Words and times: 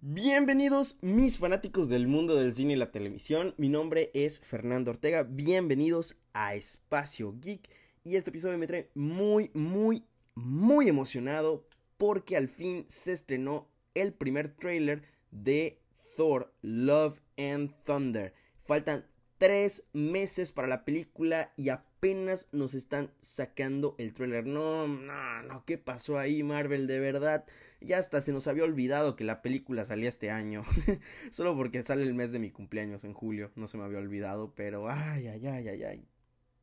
Bienvenidos 0.00 0.96
mis 1.00 1.38
fanáticos 1.38 1.88
del 1.88 2.06
mundo 2.06 2.36
del 2.36 2.54
cine 2.54 2.74
y 2.74 2.76
la 2.76 2.92
televisión, 2.92 3.54
mi 3.56 3.68
nombre 3.68 4.12
es 4.14 4.38
Fernando 4.38 4.92
Ortega, 4.92 5.24
bienvenidos 5.24 6.16
a 6.32 6.54
Espacio 6.54 7.34
Geek. 7.40 7.68
Y 8.04 8.14
este 8.14 8.30
episodio 8.30 8.58
me 8.58 8.68
trae 8.68 8.92
muy, 8.94 9.50
muy, 9.54 10.04
muy 10.36 10.88
emocionado 10.88 11.66
porque 11.96 12.36
al 12.36 12.46
fin 12.46 12.84
se 12.86 13.12
estrenó 13.12 13.68
el 13.94 14.12
primer 14.12 14.54
tráiler 14.54 15.02
de 15.32 15.80
Thor, 16.16 16.54
Love 16.62 17.20
and 17.36 17.74
Thunder. 17.84 18.34
Faltan 18.66 19.04
tres 19.36 19.88
meses 19.92 20.52
para 20.52 20.68
la 20.68 20.84
película 20.84 21.52
y 21.56 21.70
apenas 21.98 22.48
nos 22.52 22.74
están 22.74 23.10
sacando 23.20 23.96
el 23.98 24.14
tráiler. 24.14 24.46
No, 24.46 24.86
no, 24.86 25.42
no, 25.42 25.64
¿qué 25.64 25.78
pasó 25.78 26.16
ahí 26.18 26.44
Marvel? 26.44 26.86
De 26.86 27.00
verdad, 27.00 27.44
ya 27.80 27.98
hasta 27.98 28.22
se 28.22 28.32
nos 28.32 28.46
había 28.46 28.62
olvidado 28.62 29.16
que 29.16 29.24
la 29.24 29.42
película 29.42 29.84
salía 29.84 30.08
este 30.08 30.30
año. 30.30 30.62
Solo 31.32 31.56
porque 31.56 31.82
sale 31.82 32.04
el 32.04 32.14
mes 32.14 32.30
de 32.30 32.38
mi 32.38 32.50
cumpleaños 32.50 33.02
en 33.02 33.14
julio, 33.14 33.50
no 33.56 33.66
se 33.66 33.78
me 33.78 33.84
había 33.84 33.98
olvidado, 33.98 34.52
pero 34.54 34.88
ay, 34.88 35.26
ay, 35.26 35.44
ay, 35.46 35.68
ay, 35.68 35.82
ay. 35.82 36.08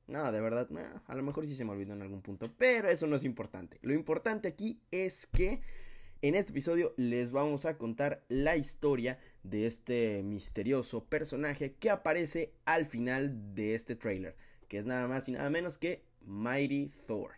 No, 0.08 0.32
de 0.32 0.40
verdad, 0.40 0.70
a 1.08 1.16
lo 1.16 1.24
mejor 1.24 1.46
sí 1.48 1.56
se 1.56 1.66
me 1.66 1.72
olvidó 1.72 1.94
en 1.94 2.02
algún 2.02 2.22
punto, 2.22 2.50
pero 2.58 2.88
eso 2.88 3.06
no 3.06 3.18
es 3.18 3.26
importante. 3.26 3.78
Lo 3.82 3.94
importante 3.94 4.48
aquí 4.48 4.80
es 4.92 5.28
que 5.28 5.62
en 6.22 6.36
este 6.36 6.52
episodio 6.52 6.94
les 6.96 7.32
vamos 7.32 7.66
a 7.66 7.78
contar 7.78 8.24
la 8.30 8.56
historia 8.56 9.20
de 9.44 9.66
este 9.66 10.24
misterioso 10.24 11.04
personaje 11.04 11.74
que 11.74 11.90
aparece 11.90 12.54
al 12.64 12.86
final 12.86 13.54
de 13.54 13.76
este 13.76 13.96
trailer, 13.96 14.36
que 14.68 14.80
es 14.80 14.86
nada 14.86 15.08
más 15.08 15.28
y 15.28 15.32
nada 15.32 15.50
menos 15.50 15.78
que 15.78 16.04
Mighty 16.22 16.92
Thor. 17.08 17.32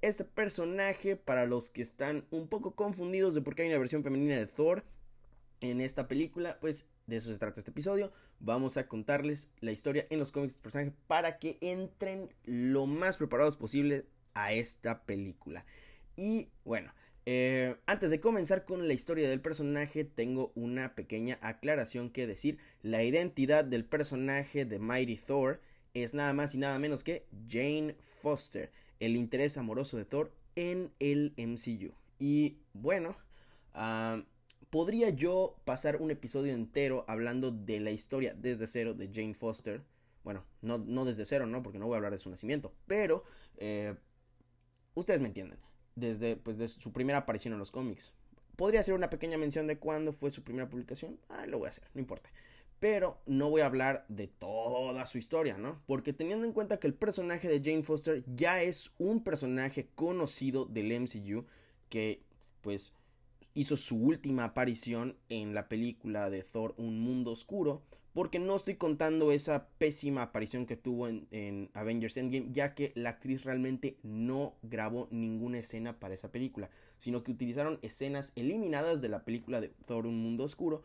Este 0.00 0.24
personaje, 0.24 1.16
para 1.16 1.46
los 1.46 1.70
que 1.70 1.82
están 1.82 2.24
un 2.30 2.48
poco 2.48 2.74
confundidos 2.74 3.34
de 3.34 3.40
por 3.40 3.54
qué 3.54 3.62
hay 3.62 3.68
una 3.68 3.78
versión 3.78 4.04
femenina 4.04 4.36
de 4.36 4.46
Thor 4.46 4.84
en 5.60 5.80
esta 5.80 6.06
película, 6.06 6.58
pues 6.60 6.86
de 7.06 7.16
eso 7.16 7.32
se 7.32 7.38
trata 7.38 7.58
este 7.58 7.72
episodio. 7.72 8.12
Vamos 8.38 8.76
a 8.76 8.86
contarles 8.86 9.50
la 9.60 9.72
historia 9.72 10.06
en 10.10 10.20
los 10.20 10.30
cómics 10.30 10.54
del 10.54 10.62
personaje 10.62 10.92
para 11.08 11.38
que 11.38 11.58
entren 11.60 12.32
lo 12.44 12.86
más 12.86 13.16
preparados 13.16 13.56
posible 13.56 14.06
a 14.34 14.52
esta 14.52 15.02
película. 15.04 15.64
Y 16.16 16.48
bueno, 16.64 16.92
eh, 17.26 17.76
antes 17.86 18.10
de 18.10 18.20
comenzar 18.20 18.64
con 18.64 18.88
la 18.88 18.94
historia 18.94 19.28
del 19.28 19.40
personaje, 19.40 20.04
tengo 20.04 20.52
una 20.54 20.94
pequeña 20.94 21.38
aclaración 21.42 22.10
que 22.10 22.26
decir. 22.26 22.58
La 22.82 23.02
identidad 23.02 23.64
del 23.64 23.84
personaje 23.84 24.64
de 24.64 24.78
Mighty 24.78 25.16
Thor 25.16 25.60
es 26.02 26.14
nada 26.14 26.32
más 26.32 26.54
y 26.54 26.58
nada 26.58 26.78
menos 26.78 27.04
que 27.04 27.26
Jane 27.48 27.96
Foster, 28.22 28.70
el 29.00 29.16
interés 29.16 29.56
amoroso 29.56 29.96
de 29.96 30.04
Thor 30.04 30.32
en 30.56 30.90
el 30.98 31.34
MCU. 31.36 31.92
Y 32.18 32.58
bueno, 32.72 33.16
uh, 33.74 34.22
podría 34.70 35.10
yo 35.10 35.56
pasar 35.64 35.96
un 35.96 36.10
episodio 36.10 36.52
entero 36.52 37.04
hablando 37.08 37.50
de 37.50 37.80
la 37.80 37.90
historia 37.90 38.34
desde 38.34 38.66
cero 38.66 38.94
de 38.94 39.08
Jane 39.12 39.34
Foster. 39.34 39.82
Bueno, 40.24 40.44
no, 40.62 40.78
no 40.78 41.04
desde 41.04 41.24
cero, 41.24 41.46
¿no? 41.46 41.62
Porque 41.62 41.78
no 41.78 41.86
voy 41.86 41.94
a 41.94 41.98
hablar 41.98 42.12
de 42.12 42.18
su 42.18 42.28
nacimiento. 42.28 42.72
Pero 42.86 43.24
eh, 43.56 43.94
ustedes 44.94 45.20
me 45.20 45.28
entienden. 45.28 45.58
Desde 45.94 46.36
pues, 46.36 46.58
de 46.58 46.68
su 46.68 46.92
primera 46.92 47.18
aparición 47.18 47.54
en 47.54 47.58
los 47.58 47.70
cómics. 47.70 48.12
¿Podría 48.56 48.80
hacer 48.80 48.94
una 48.94 49.10
pequeña 49.10 49.38
mención 49.38 49.68
de 49.68 49.78
cuándo 49.78 50.12
fue 50.12 50.30
su 50.30 50.42
primera 50.42 50.68
publicación? 50.68 51.18
Ah, 51.28 51.46
lo 51.46 51.58
voy 51.58 51.66
a 51.66 51.70
hacer, 51.70 51.84
no 51.94 52.00
importa. 52.00 52.30
Pero 52.80 53.18
no 53.26 53.50
voy 53.50 53.62
a 53.62 53.66
hablar 53.66 54.04
de 54.08 54.28
toda 54.28 55.04
su 55.06 55.18
historia, 55.18 55.58
¿no? 55.58 55.82
Porque 55.86 56.12
teniendo 56.12 56.46
en 56.46 56.52
cuenta 56.52 56.78
que 56.78 56.86
el 56.86 56.94
personaje 56.94 57.48
de 57.48 57.60
Jane 57.60 57.82
Foster 57.82 58.24
ya 58.34 58.62
es 58.62 58.92
un 58.98 59.24
personaje 59.24 59.88
conocido 59.94 60.64
del 60.64 61.00
MCU 61.00 61.44
que 61.88 62.22
pues 62.60 62.92
hizo 63.54 63.76
su 63.76 63.96
última 63.96 64.44
aparición 64.44 65.16
en 65.28 65.54
la 65.54 65.68
película 65.68 66.30
de 66.30 66.42
Thor 66.42 66.74
Un 66.76 67.00
Mundo 67.00 67.32
Oscuro, 67.32 67.82
porque 68.14 68.38
no 68.38 68.54
estoy 68.54 68.76
contando 68.76 69.32
esa 69.32 69.68
pésima 69.78 70.22
aparición 70.22 70.66
que 70.66 70.76
tuvo 70.76 71.08
en, 71.08 71.70
Avengers 71.74 72.16
Endgame, 72.16 72.48
ya 72.52 72.74
que 72.74 72.92
la 72.94 73.10
actriz 73.10 73.44
realmente 73.44 73.96
no 74.02 74.54
grabó 74.62 75.08
ninguna 75.10 75.58
escena 75.58 75.98
para 75.98 76.14
esa 76.14 76.30
película, 76.30 76.70
sino 76.98 77.22
que 77.22 77.32
utilizaron 77.32 77.78
escenas 77.82 78.32
eliminadas 78.36 79.00
de 79.00 79.08
la 79.08 79.24
película 79.24 79.60
de 79.60 79.68
Thor 79.86 80.06
Un 80.06 80.22
Mundo 80.22 80.44
Oscuro 80.44 80.84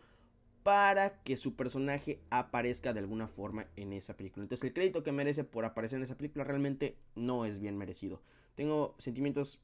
para 0.64 1.22
que 1.24 1.38
su 1.38 1.56
personaje 1.56 2.20
aparezca 2.30 2.94
de 2.94 3.00
alguna 3.00 3.28
forma 3.28 3.68
en 3.76 3.94
esa 3.94 4.16
película. 4.16 4.44
Entonces 4.44 4.66
el 4.66 4.74
crédito 4.74 5.04
que 5.04 5.12
merece 5.12 5.44
por 5.44 5.66
aparecer 5.66 5.98
en 5.98 6.04
esa 6.04 6.18
película 6.18 6.46
realmente 6.46 6.98
no 7.16 7.46
es 7.46 7.60
bien 7.60 7.78
merecido. 7.78 8.22
Tengo 8.56 8.96
sentimientos 8.98 9.60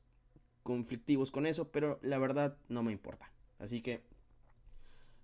conflictivos 0.63 1.31
con 1.31 1.45
eso, 1.45 1.69
pero 1.69 1.99
la 2.01 2.17
verdad 2.17 2.57
no 2.67 2.83
me 2.83 2.91
importa. 2.91 3.31
Así 3.59 3.81
que 3.81 4.01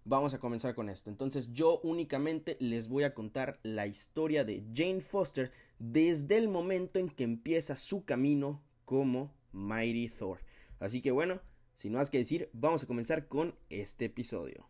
vamos 0.06 0.34
a 0.34 0.40
comenzar 0.40 0.76
con 0.76 0.90
esto. 0.90 1.10
Entonces 1.10 1.52
yo 1.52 1.80
únicamente 1.84 2.56
les 2.60 2.88
voy 2.88 3.04
a 3.04 3.14
contar 3.14 3.60
la 3.64 3.86
historia 3.86 4.46
de 4.46 4.64
Jane 4.74 5.02
Foster 5.02 5.52
desde 5.78 6.38
el 6.38 6.48
momento 6.48 7.00
en 7.00 7.10
que 7.10 7.26
empieza 7.26 7.76
su 7.76 8.06
camino 8.06 8.62
como 8.86 9.34
Mighty 9.52 10.08
Thor. 10.10 10.40
Así 10.80 11.02
que 11.02 11.12
bueno, 11.12 11.42
sin 11.74 11.94
más 11.94 12.10
que 12.10 12.20
decir, 12.20 12.50
vamos 12.54 12.84
a 12.84 12.88
comenzar 12.88 13.28
con 13.28 13.56
este 13.70 14.06
episodio. 14.06 14.70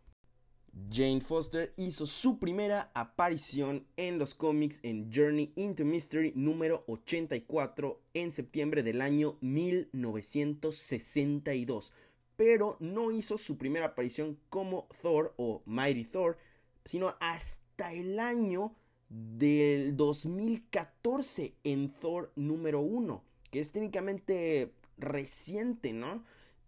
Jane 0.90 1.22
Foster 1.22 1.72
hizo 1.76 2.06
su 2.06 2.38
primera 2.38 2.90
aparición 2.94 3.86
en 3.96 4.18
los 4.18 4.34
cómics 4.34 4.80
en 4.82 5.10
Journey 5.12 5.52
into 5.56 5.84
Mystery 5.86 6.32
número 6.34 6.84
84 6.86 8.02
en 8.12 8.30
septiembre 8.30 8.82
del 8.82 9.00
año 9.00 9.38
1962, 9.40 11.94
pero 12.36 12.76
no 12.78 13.10
hizo 13.10 13.38
su 13.38 13.56
primera 13.56 13.86
aparición 13.86 14.38
como 14.50 14.86
Thor 15.00 15.32
o 15.38 15.62
Mighty 15.64 16.04
Thor, 16.04 16.36
sino 16.84 17.14
hasta 17.20 17.94
el 17.94 18.20
año 18.20 18.74
del 19.08 19.96
2014 19.96 21.54
en 21.64 21.90
Thor 21.94 22.32
número 22.36 22.80
1, 22.80 23.24
que 23.50 23.60
es 23.60 23.72
técnicamente 23.72 24.74
reciente, 24.98 25.94
¿no? 25.94 26.22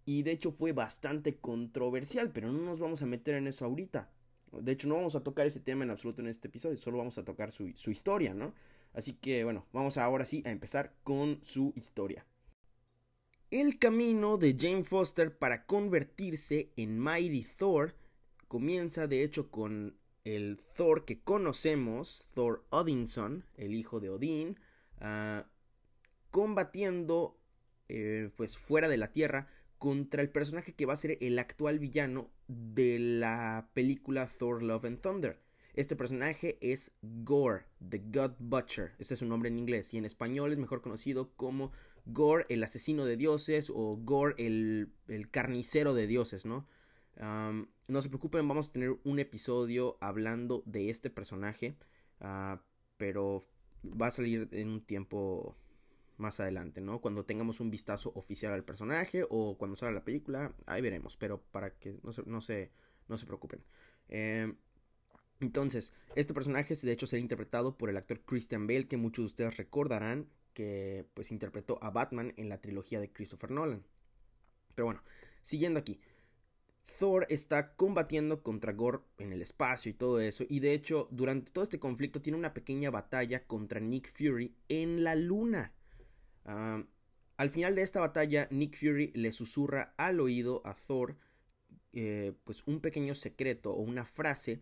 Y 0.09 0.23
de 0.23 0.31
hecho 0.31 0.53
fue 0.53 0.73
bastante 0.73 1.37
controversial, 1.37 2.31
pero 2.33 2.51
no 2.51 2.63
nos 2.63 2.81
vamos 2.81 3.03
a 3.03 3.07
meter 3.07 3.35
en 3.35 3.47
eso 3.47 3.67
ahorita. 3.67 4.11
De 4.53 4.73
hecho, 4.73 4.89
no 4.89 4.95
vamos 4.95 5.15
a 5.15 5.23
tocar 5.23 5.47
ese 5.47 5.61
tema 5.61 5.85
en 5.85 5.91
absoluto 5.91 6.23
en 6.23 6.29
este 6.29 6.49
episodio, 6.49 6.79
solo 6.79 6.97
vamos 6.97 7.19
a 7.19 7.27
tocar 7.27 7.53
su, 7.53 7.71
su 7.75 7.91
historia, 7.91 8.33
¿no? 8.33 8.55
Así 8.95 9.13
que 9.13 9.45
bueno, 9.45 9.67
vamos 9.71 9.99
ahora 9.99 10.25
sí 10.25 10.43
a 10.47 10.51
empezar 10.51 10.95
con 11.05 11.41
su 11.45 11.75
historia. 11.77 12.25
El 13.51 13.79
camino 13.79 14.39
de 14.39 14.57
Jane 14.59 14.83
Foster 14.83 15.37
para 15.37 15.67
convertirse 15.67 16.73
en 16.77 16.99
Mighty 16.99 17.47
Thor 17.59 17.95
comienza 18.49 19.09
de 19.09 19.23
hecho 19.23 19.51
con 19.51 19.99
el 20.25 20.59
Thor 20.75 21.05
que 21.05 21.21
conocemos, 21.21 22.25
Thor 22.33 22.65
Odinson, 22.71 23.45
el 23.59 23.75
hijo 23.75 24.01
de 24.01 24.09
Odín, 24.09 24.59
uh, 25.03 25.43
combatiendo 26.31 27.39
eh, 27.91 28.31
pues 28.37 28.57
fuera 28.57 28.89
de 28.89 28.97
la 28.97 29.13
Tierra 29.13 29.49
contra 29.79 30.23
el 30.23 30.31
personaje 30.31 30.75
que 30.75 30.87
va 30.87 30.93
a 30.93 30.97
ser 30.97 31.19
el 31.21 31.39
actual 31.39 31.79
villano 31.79 32.31
de 32.49 32.99
la 32.99 33.71
película 33.75 34.27
Thor 34.27 34.63
Love 34.63 34.85
and 34.87 35.01
Thunder. 35.01 35.41
Este 35.75 35.95
personaje 35.95 36.59
es 36.61 36.91
Gore, 37.03 37.67
The 37.89 38.03
God 38.13 38.33
Butcher, 38.41 38.95
ese 38.99 39.15
es 39.15 39.21
su 39.21 39.27
nombre 39.27 39.49
en 39.49 39.59
inglés, 39.59 39.95
y 39.95 39.99
en 39.99 40.05
español 40.05 40.51
es 40.51 40.59
mejor 40.59 40.83
conocido 40.83 41.31
como 41.37 41.71
Gore, 42.05 42.47
el 42.49 42.65
asesino 42.65 43.05
de 43.05 43.17
dioses, 43.17 43.71
o 43.73 43.97
Gore, 43.97 44.35
el, 44.39 44.91
carnicero 45.31 45.95
de 45.95 46.07
dioses, 46.09 46.45
¿no? 46.45 46.67
no 47.21 48.03
se 48.03 48.09
preocupen, 48.09 48.47
vamos 48.47 48.69
a 48.69 48.73
tener 48.73 48.97
un 49.05 49.19
episodio 49.19 49.99
hablando 50.01 50.63
de 50.67 50.91
este 50.91 51.11
personaje, 51.11 51.77
ah, 52.21 52.61
pero 52.97 53.45
va 53.85 54.09
a 54.09 54.11
salir 54.13 54.49
en 54.53 54.69
un 54.69 54.81
tiempo 54.81 55.57
más 56.19 56.41
adelante, 56.41 56.81
¿no? 56.81 57.01
Cuando 57.01 57.25
tengamos 57.25 57.61
un 57.61 57.71
vistazo 57.71 58.13
oficial 58.15 58.53
al 58.53 58.65
personaje 58.65 59.25
o 59.29 59.57
cuando 59.57 59.77
salga 59.77 59.95
la 59.95 60.05
película, 60.05 60.53
ahí 60.67 60.83
veremos, 60.83 61.17
pero 61.17 61.41
para 61.51 61.71
que 61.79 61.99
no 62.03 62.13
se, 62.13 62.23
no 62.27 62.41
se, 62.41 62.71
no 63.09 63.17
se 63.17 63.27
preocupen. 63.27 63.63
Em, 64.09 64.57
entonces, 65.41 65.93
este 66.17 66.35
personaje 66.35 66.75
de 66.75 66.93
hecho 66.93 67.07
será 67.07 67.21
interpretado 67.21 67.77
por 67.77 67.91
el 67.91 67.97
actor 67.97 68.21
Christian 68.21 68.67
Bale, 68.67 68.89
que 68.89 68.97
muchos 68.97 69.23
de 69.23 69.27
ustedes 69.27 69.57
recordarán 69.57 70.29
que 70.53 71.07
pues 71.15 71.31
interpretó 71.31 71.79
a 71.83 71.91
Batman 71.91 72.35
en 72.37 72.49
la 72.49 72.61
trilogía 72.61 72.99
de 73.01 73.13
Christopher 73.13 73.53
Nolan. 73.53 73.85
Pero 74.75 74.87
bueno, 74.87 75.03
siguiendo 75.43 75.79
aquí. 75.81 76.01
Thor 76.99 77.27
está 77.29 77.77
combatiendo 77.77 78.43
contra 78.43 78.73
Gore 78.73 79.01
en 79.19 79.33
el 79.33 79.43
espacio 79.43 79.91
y 79.91 79.95
todo 79.95 80.21
eso. 80.21 80.45
Y 80.49 80.59
de 80.59 80.73
hecho, 80.73 81.07
durante 81.13 81.53
todo 81.53 81.63
este 81.63 81.79
conflicto 81.79 82.21
tiene 82.21 82.39
una 82.39 82.55
pequeña 82.55 82.91
batalla 82.91 83.47
contra 83.47 83.79
Nick 83.79 84.13
Fury 84.17 84.57
en 84.69 85.05
la 85.05 85.15
luna 85.15 85.73
al 86.49 87.51
final 87.51 87.75
de 87.75 87.83
esta 87.83 88.01
batalla, 88.01 88.49
Nick 88.51 88.77
Fury 88.77 89.13
le 89.15 89.33
susurra 89.33 89.95
al 89.97 90.21
oído 90.21 90.63
a 90.65 90.75
Thor 90.75 91.17
eh, 91.93 92.33
pues 92.45 92.67
un 92.67 92.81
pequeño 92.81 93.15
secreto 93.15 93.73
o 93.73 93.81
una 93.81 94.05
frase 94.05 94.61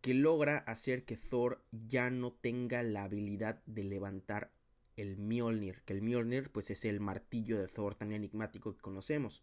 que 0.00 0.14
logra 0.14 0.58
hacer 0.58 1.04
que 1.04 1.16
Thor 1.16 1.64
ya 1.70 2.10
no 2.10 2.32
tenga 2.32 2.82
la 2.82 3.04
habilidad 3.04 3.62
de 3.66 3.84
levantar 3.84 4.52
el 4.96 5.16
Mjolnir, 5.16 5.82
que 5.82 5.94
el 5.94 6.02
Mjolnir 6.02 6.50
pues 6.50 6.70
es 6.70 6.84
el 6.84 7.00
martillo 7.00 7.58
de 7.58 7.68
Thor 7.68 7.94
tan 7.94 8.12
enigmático 8.12 8.74
que 8.74 8.80
conocemos. 8.80 9.42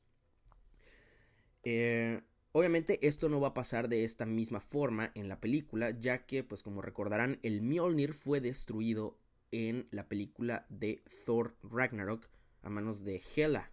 Eh, 1.64 2.22
Obviamente 2.52 3.06
esto 3.08 3.30
no 3.30 3.40
va 3.40 3.50
a 3.50 3.54
pasar 3.54 3.90
de 3.90 4.04
esta 4.04 4.26
misma 4.26 4.60
forma 4.60 5.12
en 5.14 5.30
la 5.30 5.40
película, 5.40 5.92
ya 5.92 6.26
que, 6.26 6.44
pues 6.44 6.64
como 6.64 6.82
recordarán, 6.82 7.40
el 7.44 7.62
Mjolnir 7.62 8.14
fue 8.14 8.42
destruido 8.42 9.19
en 9.52 9.88
la 9.92 10.08
película 10.08 10.66
de 10.70 11.02
Thor 11.26 11.56
Ragnarok 11.64 12.28
a 12.62 12.70
manos 12.70 13.04
de 13.04 13.22
Hela. 13.36 13.72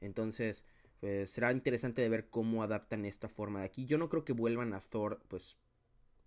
Entonces, 0.00 0.64
pues 1.00 1.30
será 1.30 1.52
interesante 1.52 2.02
de 2.02 2.08
ver 2.08 2.28
cómo 2.28 2.62
adaptan 2.62 3.04
esta 3.04 3.28
forma 3.28 3.60
de 3.60 3.66
aquí. 3.66 3.86
Yo 3.86 3.98
no 3.98 4.08
creo 4.08 4.24
que 4.24 4.32
vuelvan 4.32 4.74
a 4.74 4.80
Thor, 4.80 5.22
pues, 5.28 5.56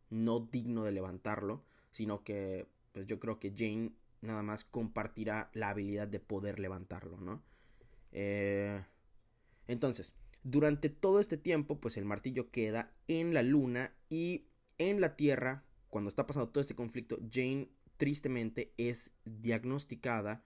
no 0.10 0.40
digno 0.40 0.84
de 0.84 0.92
levantarlo, 0.92 1.64
sino 1.92 2.24
que, 2.24 2.68
pues 2.92 3.06
yo 3.08 3.20
creo 3.20 3.40
que 3.40 3.54
Jane 3.56 3.94
nada 4.22 4.42
más 4.42 4.64
compartirá 4.64 5.50
la 5.54 5.70
habilidad 5.70 6.08
de 6.08 6.20
poder 6.20 6.60
levantarlo, 6.60 7.18
¿no? 7.18 7.44
Eh, 8.12 8.84
entonces, 9.68 10.14
durante 10.44 10.90
todo 10.90 11.20
este 11.20 11.38
tiempo, 11.38 11.80
pues 11.80 11.98
el 11.98 12.06
martillo 12.06 12.50
queda 12.52 12.92
en 13.08 13.34
la 13.34 13.44
luna 13.44 13.94
y 14.10 14.46
en 14.78 15.02
la 15.02 15.16
Tierra, 15.16 15.64
cuando 15.90 16.10
está 16.10 16.26
pasando 16.26 16.50
todo 16.50 16.62
este 16.62 16.76
conflicto, 16.76 17.20
Jane 17.32 17.70
tristemente 18.04 18.74
es 18.76 19.12
diagnosticada 19.24 20.44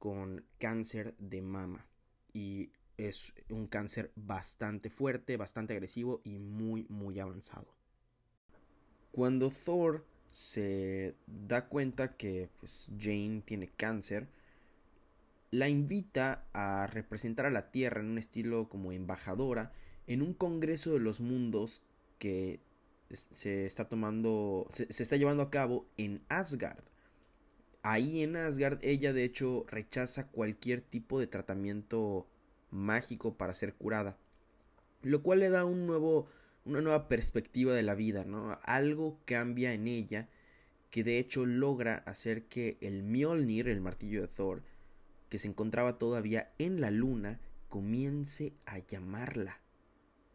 con 0.00 0.44
cáncer 0.58 1.14
de 1.20 1.42
mama. 1.42 1.86
Y 2.32 2.72
es 2.96 3.32
un 3.50 3.68
cáncer 3.68 4.10
bastante 4.16 4.90
fuerte, 4.90 5.36
bastante 5.36 5.74
agresivo 5.74 6.20
y 6.24 6.40
muy, 6.40 6.86
muy 6.88 7.20
avanzado. 7.20 7.72
Cuando 9.12 9.48
Thor 9.48 10.04
se 10.32 11.14
da 11.28 11.68
cuenta 11.68 12.16
que 12.16 12.48
pues, 12.58 12.90
Jane 12.98 13.42
tiene 13.44 13.68
cáncer, 13.68 14.26
la 15.52 15.68
invita 15.68 16.48
a 16.52 16.88
representar 16.88 17.46
a 17.46 17.50
la 17.50 17.70
Tierra 17.70 18.00
en 18.00 18.08
un 18.08 18.18
estilo 18.18 18.68
como 18.68 18.90
embajadora 18.90 19.70
en 20.08 20.20
un 20.20 20.34
Congreso 20.34 20.94
de 20.94 20.98
los 20.98 21.20
Mundos 21.20 21.80
que 22.18 22.58
se 23.10 23.66
está 23.66 23.88
tomando, 23.88 24.66
se, 24.70 24.84
está 25.02 25.16
llevando 25.16 25.42
a 25.42 25.50
cabo 25.50 25.86
en 25.96 26.22
Asgard. 26.28 26.84
Ahí 27.82 28.22
en 28.22 28.36
Asgard 28.36 28.78
ella 28.82 29.12
de 29.12 29.24
hecho 29.24 29.64
rechaza 29.68 30.26
cualquier 30.26 30.82
tipo 30.82 31.18
de 31.20 31.26
tratamiento 31.26 32.26
mágico 32.70 33.34
para 33.34 33.54
ser 33.54 33.74
curada, 33.74 34.18
lo 35.02 35.22
cual 35.22 35.40
le 35.40 35.48
da 35.48 35.64
un 35.64 35.86
nuevo, 35.86 36.26
una 36.64 36.80
nueva 36.80 37.08
perspectiva 37.08 37.74
de 37.74 37.82
la 37.82 37.94
vida, 37.94 38.24
¿no? 38.24 38.58
Algo 38.64 39.18
cambia 39.24 39.72
en 39.72 39.88
ella 39.88 40.28
que 40.90 41.04
de 41.04 41.18
hecho 41.18 41.46
logra 41.46 42.02
hacer 42.06 42.44
que 42.44 42.76
el 42.80 43.02
Mjolnir, 43.02 43.68
el 43.68 43.80
martillo 43.80 44.22
de 44.22 44.28
Thor, 44.28 44.62
que 45.28 45.38
se 45.38 45.48
encontraba 45.48 45.98
todavía 45.98 46.50
en 46.58 46.80
la 46.80 46.90
luna, 46.90 47.40
comience 47.68 48.54
a 48.66 48.78
llamarla. 48.78 49.60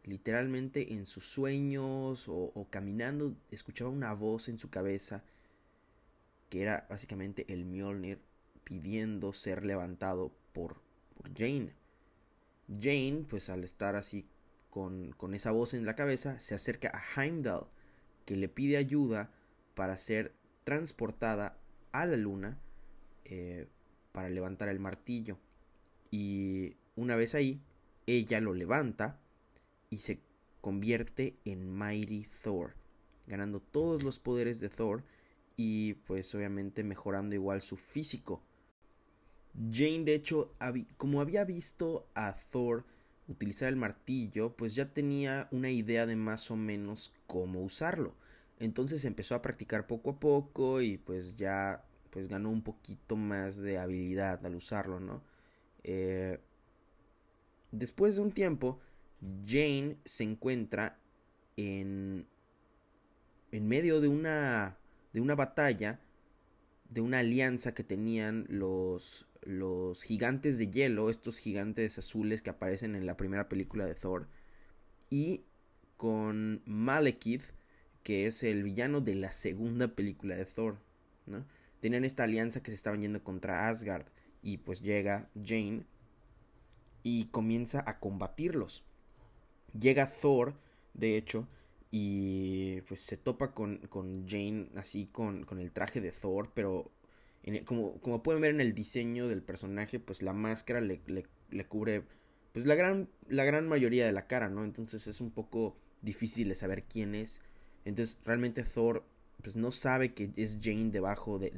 Literalmente 0.04 0.92
en 0.92 1.06
sus 1.06 1.26
sueños 1.26 2.28
o, 2.28 2.66
caminando 2.70 3.34
escuchaba 3.50 3.90
una 3.90 4.12
voz 4.12 4.48
en 4.48 4.58
su 4.58 4.68
cabeza 4.68 5.24
que 6.50 6.62
era 6.62 6.86
básicamente 6.90 7.46
el 7.52 7.64
Mjolnir 7.64 8.20
pidiendo 8.64 9.32
ser 9.32 9.64
levantado 9.64 10.30
por, 10.52 10.76
por 11.16 11.32
Jane. 11.34 11.72
Jane, 12.68 13.24
pues 13.28 13.48
al 13.48 13.64
estar 13.64 13.96
así 13.96 14.26
con, 14.70 15.12
con, 15.12 15.34
esa 15.34 15.50
voz 15.52 15.74
en 15.74 15.86
la 15.86 15.96
cabeza, 15.96 16.38
se 16.38 16.54
acerca 16.54 16.92
a 16.94 17.22
Heimdall, 17.22 17.66
que 18.26 18.36
le 18.36 18.48
pide 18.48 18.76
ayuda 18.76 19.30
para 19.74 19.98
ser 19.98 20.34
transportada 20.64 21.56
a 21.92 22.06
la 22.06 22.16
luna 22.16 22.58
eh, 23.24 23.68
para 24.12 24.28
levantar 24.28 24.68
el 24.68 24.80
martillo. 24.80 25.38
Y 26.10 26.76
una 26.94 27.16
vez 27.16 27.34
ahí, 27.34 27.60
ella 28.06 28.40
lo 28.40 28.54
levanta 28.54 29.18
y 29.94 29.98
se 29.98 30.18
convierte 30.60 31.36
en 31.44 31.72
Mighty 31.72 32.26
Thor, 32.42 32.74
ganando 33.26 33.60
todos 33.60 34.02
los 34.02 34.18
poderes 34.18 34.58
de 34.58 34.68
Thor 34.68 35.04
y 35.56 35.94
pues 35.94 36.34
obviamente 36.34 36.82
mejorando 36.82 37.34
igual 37.34 37.62
su 37.62 37.76
físico. 37.76 38.42
Jane 39.70 40.04
de 40.04 40.14
hecho, 40.14 40.52
como 40.96 41.20
había 41.20 41.44
visto 41.44 42.08
a 42.14 42.34
Thor 42.50 42.84
utilizar 43.28 43.68
el 43.68 43.76
martillo, 43.76 44.56
pues 44.56 44.74
ya 44.74 44.92
tenía 44.92 45.46
una 45.52 45.70
idea 45.70 46.06
de 46.06 46.16
más 46.16 46.50
o 46.50 46.56
menos 46.56 47.12
cómo 47.28 47.62
usarlo. 47.62 48.14
Entonces 48.58 49.04
empezó 49.04 49.36
a 49.36 49.42
practicar 49.42 49.86
poco 49.86 50.10
a 50.10 50.20
poco 50.20 50.82
y 50.82 50.98
pues 50.98 51.36
ya 51.36 51.84
pues 52.10 52.26
ganó 52.28 52.50
un 52.50 52.62
poquito 52.62 53.14
más 53.16 53.58
de 53.58 53.78
habilidad 53.78 54.44
al 54.44 54.56
usarlo, 54.56 54.98
¿no? 54.98 55.22
Eh, 55.84 56.40
después 57.70 58.16
de 58.16 58.22
un 58.22 58.32
tiempo, 58.32 58.80
Jane 59.46 59.96
se 60.04 60.24
encuentra 60.24 60.98
en, 61.56 62.26
en 63.52 63.68
medio 63.68 64.00
de 64.00 64.08
una, 64.08 64.76
de 65.12 65.20
una 65.20 65.34
batalla, 65.34 66.00
de 66.90 67.00
una 67.00 67.20
alianza 67.20 67.74
que 67.74 67.84
tenían 67.84 68.46
los, 68.48 69.26
los 69.42 70.02
gigantes 70.02 70.58
de 70.58 70.70
hielo, 70.70 71.10
estos 71.10 71.38
gigantes 71.38 71.98
azules 71.98 72.42
que 72.42 72.50
aparecen 72.50 72.94
en 72.94 73.06
la 73.06 73.16
primera 73.16 73.48
película 73.48 73.86
de 73.86 73.94
Thor, 73.94 74.28
y 75.10 75.42
con 75.96 76.62
Malekith, 76.66 77.44
que 78.02 78.26
es 78.26 78.42
el 78.42 78.62
villano 78.62 79.00
de 79.00 79.14
la 79.14 79.32
segunda 79.32 79.88
película 79.88 80.36
de 80.36 80.44
Thor, 80.44 80.76
¿no? 81.26 81.44
tenían 81.84 82.06
esta 82.06 82.22
alianza 82.22 82.62
que 82.62 82.70
se 82.70 82.76
estaban 82.76 83.02
yendo 83.02 83.22
contra 83.22 83.68
Asgard 83.68 84.06
y 84.42 84.56
pues 84.56 84.80
llega 84.80 85.28
Jane 85.34 85.84
y 87.02 87.26
comienza 87.26 87.84
a 87.86 87.98
combatirlos. 87.98 88.84
Llega 89.78 90.06
Thor, 90.06 90.54
de 90.94 91.16
hecho, 91.16 91.46
y 91.90 92.80
pues 92.82 93.00
se 93.00 93.16
topa 93.16 93.52
con, 93.52 93.78
con 93.88 94.28
Jane 94.28 94.68
así 94.76 95.06
con, 95.06 95.44
con, 95.44 95.58
el 95.58 95.72
traje 95.72 96.00
de 96.00 96.12
Thor, 96.12 96.50
pero 96.54 96.90
como, 97.64 98.00
como, 98.00 98.22
pueden 98.22 98.40
ver 98.40 98.50
en 98.52 98.60
el 98.60 98.74
diseño 98.74 99.28
del 99.28 99.42
personaje, 99.42 100.00
pues 100.00 100.22
la 100.22 100.32
máscara 100.32 100.80
le, 100.80 101.00
le, 101.06 101.26
le, 101.50 101.66
cubre 101.66 102.02
pues 102.52 102.66
la 102.66 102.74
gran, 102.74 103.08
la 103.28 103.44
gran 103.44 103.68
mayoría 103.68 104.06
de 104.06 104.12
la 104.12 104.26
cara, 104.26 104.48
¿no? 104.48 104.64
Entonces 104.64 105.06
es 105.06 105.20
un 105.20 105.30
poco 105.30 105.76
difícil 106.02 106.48
de 106.48 106.54
saber 106.54 106.84
quién 106.84 107.14
es. 107.14 107.40
Entonces 107.84 108.18
realmente 108.24 108.62
Thor 108.62 109.04
pues 109.42 109.56
no 109.56 109.70
sabe 109.70 110.14
que 110.14 110.30
es 110.36 110.58
Jane 110.62 110.90
debajo 110.90 111.38
de, 111.38 111.50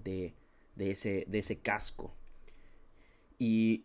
de, 0.75 0.91
ese, 0.91 1.25
de 1.29 1.39
ese 1.39 1.59
casco. 1.59 2.15
Y 3.39 3.85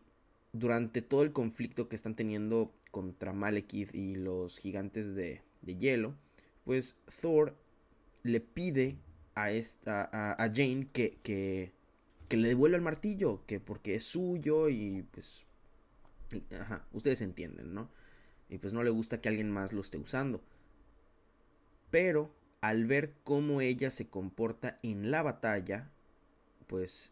durante 0.54 1.02
todo 1.02 1.24
el 1.24 1.32
conflicto 1.32 1.88
que 1.88 1.96
están 1.96 2.16
teniendo 2.16 2.74
contra 2.92 3.34
Malekith 3.34 3.96
y 3.96 4.16
los 4.16 4.58
gigantes 4.60 5.16
de, 5.16 5.42
de 5.62 5.78
hielo, 5.78 6.14
pues 6.66 6.96
Thor 7.22 7.56
le 8.24 8.40
pide 8.40 8.98
a, 9.36 9.52
esta, 9.52 10.10
a, 10.12 10.50
Jane 10.54 10.88
que, 10.92 11.18
que, 11.24 11.72
le 12.38 12.48
devuelva 12.50 12.78
el 12.78 12.84
martillo, 12.84 13.46
que 13.46 13.60
porque 13.60 13.96
es 13.96 14.04
suyo 14.04 14.70
y 14.70 15.04
pues... 15.12 15.44
Ajá, 16.60 16.86
ustedes 16.94 17.22
entienden, 17.22 17.74
¿no? 17.74 17.90
Y 18.48 18.58
pues 18.58 18.72
no 18.74 18.84
le 18.84 18.90
gusta 18.90 19.20
que 19.20 19.28
alguien 19.28 19.52
más 19.52 19.74
lo 19.74 19.82
esté 19.82 19.98
usando. 19.98 20.42
Pero 21.90 22.34
al 22.62 22.86
ver 22.86 23.14
cómo 23.24 23.60
ella 23.60 23.92
se 23.92 24.08
comporta 24.08 24.78
en 24.82 25.12
la 25.12 25.24
batalla, 25.24 25.90
pues 26.68 27.12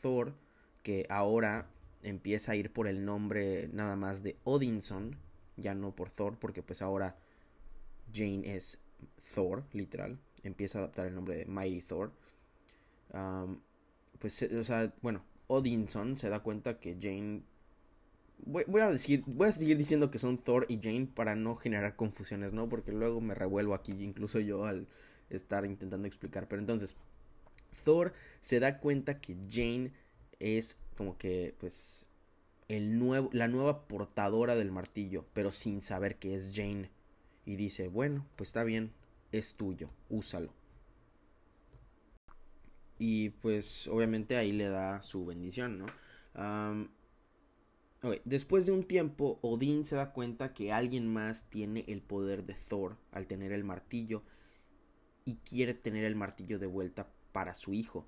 Thor, 0.00 0.34
que 0.82 1.06
ahora 1.10 1.66
empieza 2.04 2.52
a 2.52 2.56
ir 2.56 2.72
por 2.72 2.86
el 2.86 3.04
nombre 3.04 3.68
nada 3.72 3.96
más 3.96 4.22
de 4.22 4.36
Odinson, 4.44 5.16
ya 5.56 5.74
no 5.74 5.94
por 5.94 6.10
Thor, 6.10 6.36
porque 6.38 6.62
pues 6.62 6.82
ahora 6.82 7.16
Jane 8.12 8.54
es 8.54 8.78
Thor, 9.34 9.64
literal, 9.72 10.18
empieza 10.42 10.78
a 10.78 10.82
adaptar 10.82 11.06
el 11.06 11.14
nombre 11.14 11.36
de 11.36 11.46
Mighty 11.46 11.80
Thor. 11.82 12.12
pues, 14.18 14.42
o 14.42 14.64
sea, 14.64 14.92
bueno, 15.02 15.22
Odinson 15.48 16.16
se 16.16 16.28
da 16.28 16.40
cuenta 16.40 16.78
que 16.78 16.96
Jane 17.00 17.42
voy, 18.46 18.80
a 18.80 18.90
decir, 18.90 19.22
voy 19.26 19.48
a 19.48 19.52
seguir 19.52 19.76
diciendo 19.76 20.10
que 20.10 20.18
son 20.18 20.38
Thor 20.38 20.66
y 20.68 20.80
Jane 20.80 21.06
para 21.06 21.34
no 21.34 21.56
generar 21.56 21.96
confusiones, 21.96 22.52
¿no? 22.52 22.68
Porque 22.68 22.92
luego 22.92 23.20
me 23.20 23.34
revuelvo 23.34 23.74
aquí, 23.74 23.92
incluso 23.92 24.40
yo 24.40 24.64
al 24.64 24.86
estar 25.30 25.64
intentando 25.64 26.06
explicar. 26.06 26.48
Pero 26.48 26.60
entonces, 26.60 26.94
Thor 27.84 28.12
se 28.40 28.60
da 28.60 28.78
cuenta 28.78 29.20
que 29.20 29.36
Jane 29.48 29.92
es 30.38 30.80
como 30.94 31.18
que, 31.18 31.54
pues, 31.58 32.06
el 32.68 32.98
nuevo, 32.98 33.30
la 33.32 33.48
nueva 33.48 33.86
portadora 33.86 34.56
del 34.56 34.70
martillo, 34.70 35.26
pero 35.32 35.50
sin 35.50 35.82
saber 35.82 36.16
que 36.16 36.34
es 36.34 36.52
Jane. 36.54 36.90
Y 37.44 37.56
dice, 37.56 37.88
bueno, 37.88 38.26
pues 38.36 38.48
está 38.48 38.64
bien, 38.64 38.92
es 39.32 39.54
tuyo, 39.54 39.90
úsalo. 40.08 40.52
Y 42.98 43.30
pues 43.30 43.88
obviamente 43.88 44.36
ahí 44.36 44.52
le 44.52 44.68
da 44.68 45.02
su 45.02 45.26
bendición, 45.26 45.78
¿no? 45.78 45.86
Después 48.24 48.66
de 48.66 48.72
un 48.72 48.84
tiempo, 48.84 49.38
Odín 49.42 49.84
se 49.84 49.96
da 49.96 50.12
cuenta 50.12 50.52
que 50.52 50.72
alguien 50.72 51.12
más 51.12 51.48
tiene 51.50 51.84
el 51.88 52.02
poder 52.02 52.44
de 52.44 52.54
Thor 52.54 52.96
al 53.12 53.26
tener 53.26 53.52
el 53.52 53.64
martillo 53.64 54.22
y 55.24 55.36
quiere 55.36 55.74
tener 55.74 56.04
el 56.04 56.14
martillo 56.14 56.58
de 56.58 56.66
vuelta 56.66 57.08
para 57.32 57.54
su 57.54 57.72
hijo. 57.72 58.06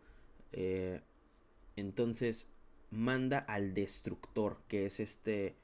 Eh, 0.52 1.00
entonces 1.76 2.48
manda 2.90 3.38
al 3.38 3.74
destructor, 3.74 4.62
que 4.68 4.86
es 4.86 5.00
este 5.00 5.56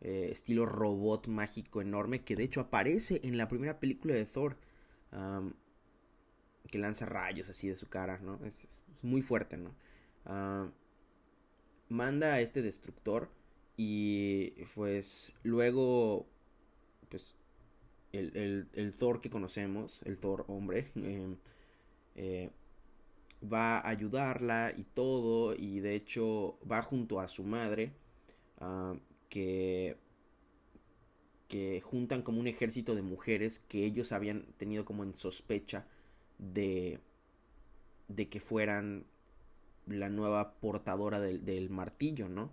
eh, 0.00 0.28
estilo 0.32 0.66
robot 0.66 1.28
mágico 1.28 1.82
enorme 1.82 2.24
que 2.24 2.36
de 2.36 2.44
hecho 2.44 2.60
aparece 2.60 3.20
en 3.24 3.36
la 3.36 3.48
primera 3.48 3.78
película 3.78 4.14
de 4.14 4.26
Thor. 4.26 4.56
que 6.70 6.78
lanza 6.78 7.06
rayos 7.06 7.48
así 7.48 7.68
de 7.68 7.74
su 7.74 7.88
cara, 7.88 8.18
¿no? 8.18 8.38
Es, 8.46 8.82
muy 9.02 9.22
fuerte, 9.22 9.56
¿no? 9.56 9.74
manda 11.88 12.34
a 12.34 12.40
este 12.40 12.62
destructor 12.62 13.28
y 13.76 14.50
pues 14.74 15.32
luego, 15.42 16.26
pues 17.08 17.34
el, 18.12 18.68
el, 18.74 18.94
Thor 18.96 19.20
que 19.20 19.30
conocemos, 19.30 20.00
el 20.04 20.18
Thor 20.18 20.44
hombre, 20.48 20.90
em, 20.96 21.36
eh, 22.14 22.50
va 23.42 23.78
a 23.78 23.88
ayudarla 23.88 24.72
y 24.76 24.84
todo, 24.84 25.54
y 25.54 25.80
de 25.80 25.94
hecho 25.94 26.58
va 26.70 26.82
junto 26.82 27.20
a 27.20 27.28
su 27.28 27.44
madre, 27.44 27.92
ah, 28.60 28.94
que, 29.28 29.96
que 31.48 31.80
juntan 31.80 32.22
como 32.22 32.40
un 32.40 32.46
ejército 32.46 32.94
de 32.94 33.02
mujeres 33.02 33.58
que 33.58 33.84
ellos 33.84 34.12
habían 34.12 34.44
tenido 34.56 34.84
como 34.84 35.02
en 35.04 35.14
sospecha 35.14 35.86
de, 36.38 37.00
de 38.08 38.28
que 38.28 38.40
fueran 38.40 39.04
la 39.86 40.08
nueva 40.08 40.54
portadora 40.54 41.20
del, 41.20 41.44
del 41.44 41.70
martillo, 41.70 42.28
¿no? 42.28 42.52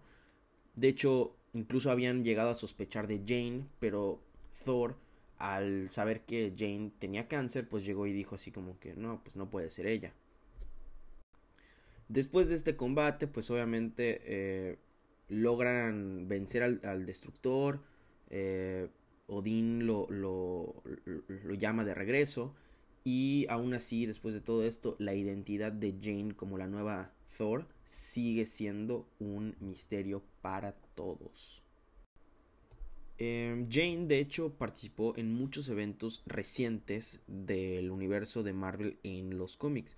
De 0.76 0.88
hecho, 0.90 1.36
incluso 1.54 1.92
habían 1.92 2.24
llegado 2.24 2.52
a 2.52 2.56
sospechar 2.56 3.08
de 3.08 3.22
Jane, 3.26 3.66
pero 3.80 4.22
Thor 4.66 4.98
al 5.40 5.90
saber 5.90 6.22
que 6.22 6.54
Jane 6.58 6.92
tenía 7.00 7.28
cáncer, 7.28 7.68
pues 7.70 7.86
llegó 7.86 8.08
y 8.08 8.14
dijo 8.14 8.36
así 8.36 8.52
como 8.52 8.80
que 8.80 8.96
no, 8.96 9.22
pues 9.24 9.36
no 9.36 9.50
puede 9.50 9.70
ser 9.72 9.88
ella. 9.88 10.14
Después 12.10 12.48
de 12.48 12.56
este 12.56 12.76
combate, 12.76 13.28
pues 13.28 13.50
obviamente 13.50 14.22
eh, 14.24 14.78
logran 15.30 16.28
vencer 16.28 16.64
al, 16.64 17.06
destructor. 17.06 17.82
Eh, 18.30 18.88
Odín 19.28 19.86
lo, 19.86 20.08
llama 21.58 21.84
de 21.84 21.94
regreso. 21.94 22.56
Y 23.04 23.46
aún 23.50 23.74
así, 23.74 24.06
después 24.06 24.34
de 24.34 24.42
todo 24.42 24.66
esto, 24.66 24.96
la 25.00 25.14
identidad 25.14 25.72
de 25.72 25.96
Jane 26.02 26.34
como 26.36 26.58
la 26.58 26.68
nueva 26.68 27.14
Thor 27.38 27.66
sigue 27.86 28.46
siendo 28.46 29.08
un 29.20 29.56
misterio 29.62 30.24
para 30.42 30.74
todos. 30.96 31.64
Em, 33.18 33.68
Jane, 33.70 34.08
de 34.08 34.20
hecho, 34.20 34.52
participó 34.52 35.14
en 35.18 35.34
muchos 35.34 35.70
eventos 35.70 36.22
recientes 36.26 37.20
del 37.28 37.92
universo 37.92 38.44
de 38.44 38.54
Marvel 38.54 39.00
en 39.04 39.38
los 39.38 39.58
cómics. 39.58 39.98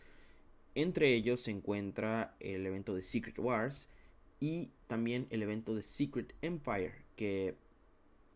Entre 0.79 1.13
ellos 1.13 1.41
se 1.41 1.51
encuentra 1.51 2.37
el 2.39 2.65
evento 2.65 2.95
de 2.95 3.01
Secret 3.01 3.37
Wars 3.37 3.89
y 4.39 4.71
también 4.87 5.27
el 5.29 5.43
evento 5.43 5.75
de 5.75 5.81
Secret 5.81 6.33
Empire, 6.41 6.93
que 7.17 7.57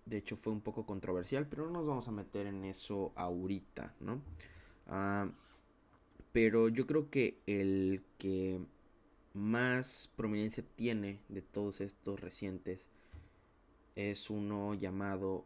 de 0.05 0.17
hecho 0.17 0.35
fue 0.35 0.51
un 0.51 0.59
poco 0.59 0.85
controversial, 0.85 1.47
pero 1.47 1.67
no 1.67 1.71
nos 1.71 1.87
vamos 1.87 2.09
a 2.09 2.11
meter 2.11 2.47
en 2.47 2.65
eso 2.65 3.13
ahorita, 3.15 3.95
¿no? 4.01 4.21
Ah, 4.87 5.31
pero 6.33 6.67
yo 6.67 6.85
creo 6.85 7.09
que 7.09 7.39
el 7.47 8.03
que 8.17 8.59
más 9.33 10.11
prominencia 10.17 10.65
tiene 10.75 11.21
de 11.29 11.43
todos 11.43 11.79
estos 11.79 12.19
recientes 12.19 12.89
es 13.95 14.29
uno 14.29 14.73
llamado 14.73 15.45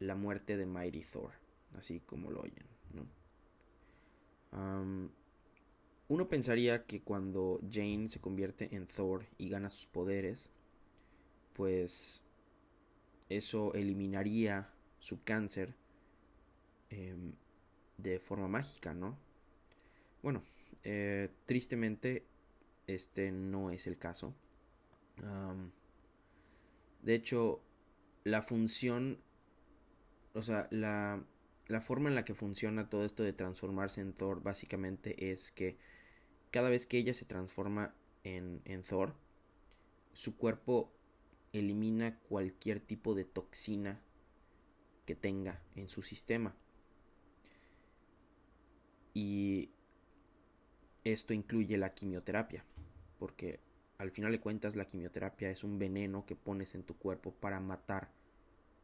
La 0.00 0.16
muerte 0.16 0.56
de 0.56 0.66
Mighty 0.66 1.02
Thor, 1.02 1.30
así 1.78 2.00
como 2.00 2.32
lo 2.32 2.40
oyen. 2.40 2.66
¿no? 2.92 3.06
Uno 6.12 6.28
pensaría 6.28 6.84
que 6.84 7.00
cuando 7.00 7.58
Jane 7.70 8.10
se 8.10 8.20
convierte 8.20 8.76
en 8.76 8.86
Thor 8.86 9.24
y 9.38 9.48
gana 9.48 9.70
sus 9.70 9.86
poderes, 9.86 10.50
pues 11.54 12.22
eso 13.30 13.72
eliminaría 13.72 14.68
su 14.98 15.22
cáncer 15.24 15.74
em, 16.90 17.32
de 17.96 18.18
forma 18.18 18.46
mágica, 18.46 18.92
¿no? 18.92 19.16
Bueno, 20.22 20.42
eh, 20.84 21.30
tristemente 21.46 22.26
este 22.86 23.32
no 23.32 23.70
es 23.70 23.86
el 23.86 23.96
caso. 23.96 24.34
de 27.00 27.14
hecho, 27.14 27.62
la 28.24 28.42
función, 28.42 29.18
o 30.34 30.42
sea, 30.42 30.68
la, 30.70 31.24
la 31.68 31.80
forma 31.80 32.10
en 32.10 32.16
la 32.16 32.26
que 32.26 32.34
funciona 32.34 32.90
todo 32.90 33.06
esto 33.06 33.22
de 33.22 33.32
transformarse 33.32 34.02
en 34.02 34.12
Thor 34.12 34.42
básicamente 34.42 35.32
es 35.32 35.50
que 35.52 35.78
cada 36.52 36.68
vez 36.68 36.86
que 36.86 36.98
ella 36.98 37.14
se 37.14 37.24
transforma 37.24 37.92
en, 38.22 38.60
en 38.64 38.84
Thor, 38.84 39.14
su 40.12 40.36
cuerpo 40.36 40.92
elimina 41.52 42.18
cualquier 42.28 42.78
tipo 42.78 43.14
de 43.14 43.24
toxina 43.24 44.00
que 45.06 45.16
tenga 45.16 45.60
en 45.74 45.88
su 45.88 46.02
sistema. 46.02 46.54
Y 49.14 49.70
esto 51.04 51.34
incluye 51.34 51.76
la 51.78 51.94
quimioterapia, 51.94 52.64
porque 53.18 53.58
al 53.98 54.10
final 54.10 54.32
de 54.32 54.40
cuentas 54.40 54.76
la 54.76 54.86
quimioterapia 54.86 55.50
es 55.50 55.64
un 55.64 55.78
veneno 55.78 56.24
que 56.26 56.36
pones 56.36 56.74
en 56.74 56.82
tu 56.82 56.96
cuerpo 56.96 57.32
para 57.32 57.60
matar 57.60 58.10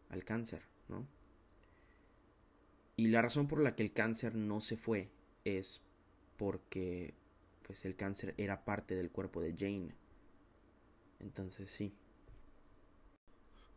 al 0.09 0.25
cáncer, 0.25 0.63
¿no? 0.89 1.07
Y 2.97 3.09
la 3.09 3.23
razón 3.23 3.47
por 3.47 3.61
la 3.61 3.77
que 3.77 3.85
el 3.85 3.93
cáncer 3.93 4.35
no 4.35 4.61
se 4.61 4.77
fue 4.77 5.11
es 5.45 5.83
porque 6.37 7.15
pues 7.69 7.85
el 7.85 7.95
cáncer 7.95 8.35
era 8.39 8.65
parte 8.65 8.97
del 8.97 9.11
cuerpo 9.11 9.43
de 9.43 9.55
Jane. 9.57 9.95
Entonces 11.21 11.71
sí. 11.71 11.93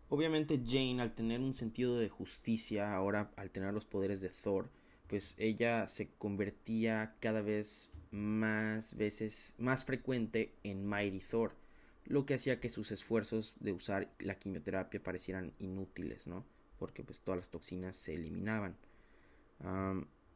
Obviamente 0.08 0.62
Jane 0.66 1.02
al 1.02 1.14
tener 1.14 1.42
un 1.42 1.54
sentido 1.54 1.98
de 2.00 2.08
justicia, 2.10 2.96
ahora 2.96 3.32
al 3.36 3.52
tener 3.52 3.74
los 3.74 3.86
poderes 3.86 4.22
de 4.22 4.30
Thor, 4.30 4.70
pues 5.08 5.36
ella 5.38 5.90
se 5.90 6.10
convertía 6.18 7.16
cada 7.20 7.42
vez 7.42 7.90
más 8.12 8.96
veces, 8.96 9.56
más 9.58 9.84
frecuente 9.84 10.54
en 10.64 10.88
Mighty 10.88 11.20
Thor, 11.20 11.54
lo 12.06 12.26
que 12.26 12.36
hacía 12.36 12.62
que 12.62 12.70
sus 12.70 12.92
esfuerzos 12.92 13.56
de 13.60 13.74
usar 13.74 14.10
la 14.20 14.36
quimioterapia 14.36 15.04
parecieran 15.04 15.54
inútiles, 15.60 16.28
¿no? 16.28 16.46
Porque 16.80 17.04
pues 17.04 17.22
todas 17.22 17.40
las 17.40 17.50
toxinas 17.50 17.98
se 17.98 18.14
eliminaban. 18.14 18.78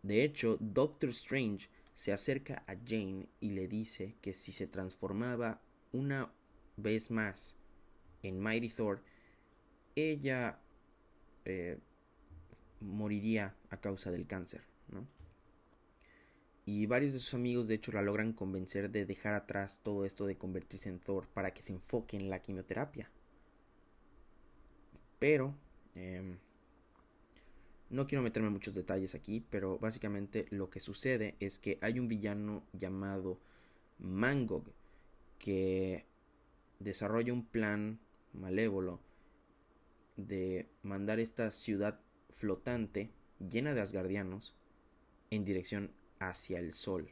de 0.04 0.24
hecho, 0.24 0.58
Doctor 0.60 1.10
Strange 1.12 1.70
se 1.96 2.12
acerca 2.12 2.64
a 2.68 2.76
Jane 2.76 3.30
y 3.40 3.52
le 3.52 3.70
dice 3.70 4.18
que 4.22 4.34
si 4.34 4.52
se 4.52 4.68
transformaba 4.68 5.62
una 5.94 6.30
vez 6.76 7.10
más 7.10 7.58
en 8.22 8.38
Mighty 8.42 8.68
Thor, 8.68 9.02
ella 9.96 10.60
eh, 11.46 11.80
moriría 12.82 13.56
a 13.70 13.80
causa 13.80 14.12
del 14.12 14.28
cáncer. 14.28 14.62
Y 16.66 16.86
varios 16.88 17.14
de 17.14 17.20
sus 17.20 17.34
amigos 17.34 17.68
de 17.68 17.76
hecho 17.76 17.92
la 17.92 18.02
logran 18.02 18.34
convencer 18.34 18.90
de 18.90 19.06
dejar 19.06 19.34
atrás 19.34 19.80
todo 19.82 20.04
esto 20.04 20.26
de 20.26 20.36
convertirse 20.36 20.90
en 20.90 21.00
Thor 21.00 21.28
para 21.28 21.54
que 21.54 21.62
se 21.62 21.72
enfoque 21.72 22.18
en 22.18 22.30
la 22.30 22.42
quimioterapia. 22.42 23.10
Pero... 25.18 25.56
Em, 25.94 26.40
no 27.90 28.08
quiero 28.08 28.24
meterme 28.24 28.48
en 28.48 28.54
muchos 28.54 28.74
detalles 28.74 29.16
aquí, 29.16 29.46
pero 29.50 29.78
básicamente 29.80 30.48
lo 30.50 30.70
que 30.70 30.80
sucede 30.80 31.36
es 31.40 31.60
que 31.60 31.78
hay 31.82 32.00
un 32.00 32.08
villano 32.08 32.64
llamado 32.74 33.40
Mangog 34.00 34.64
que 35.38 36.06
desarrolla 36.80 37.34
un 37.34 37.46
plan 37.46 38.00
malévolo 38.34 39.00
de 40.18 40.68
mandar 40.82 41.20
esta 41.20 41.52
ciudad 41.52 42.00
flotante 42.30 43.12
llena 43.40 43.74
de 43.74 43.82
asgardianos 43.82 44.56
en 45.30 45.46
dirección 45.46 45.92
hacia 46.20 46.60
el 46.60 46.74
sol. 46.74 47.10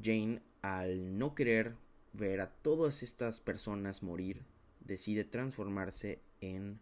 Jane, 0.00 0.42
al 0.62 1.18
no 1.18 1.34
querer 1.34 1.74
ver 2.12 2.40
a 2.40 2.50
todas 2.50 3.02
estas 3.02 3.40
personas 3.40 4.02
morir, 4.02 4.44
decide 4.80 5.24
transformarse 5.24 6.20
en 6.40 6.78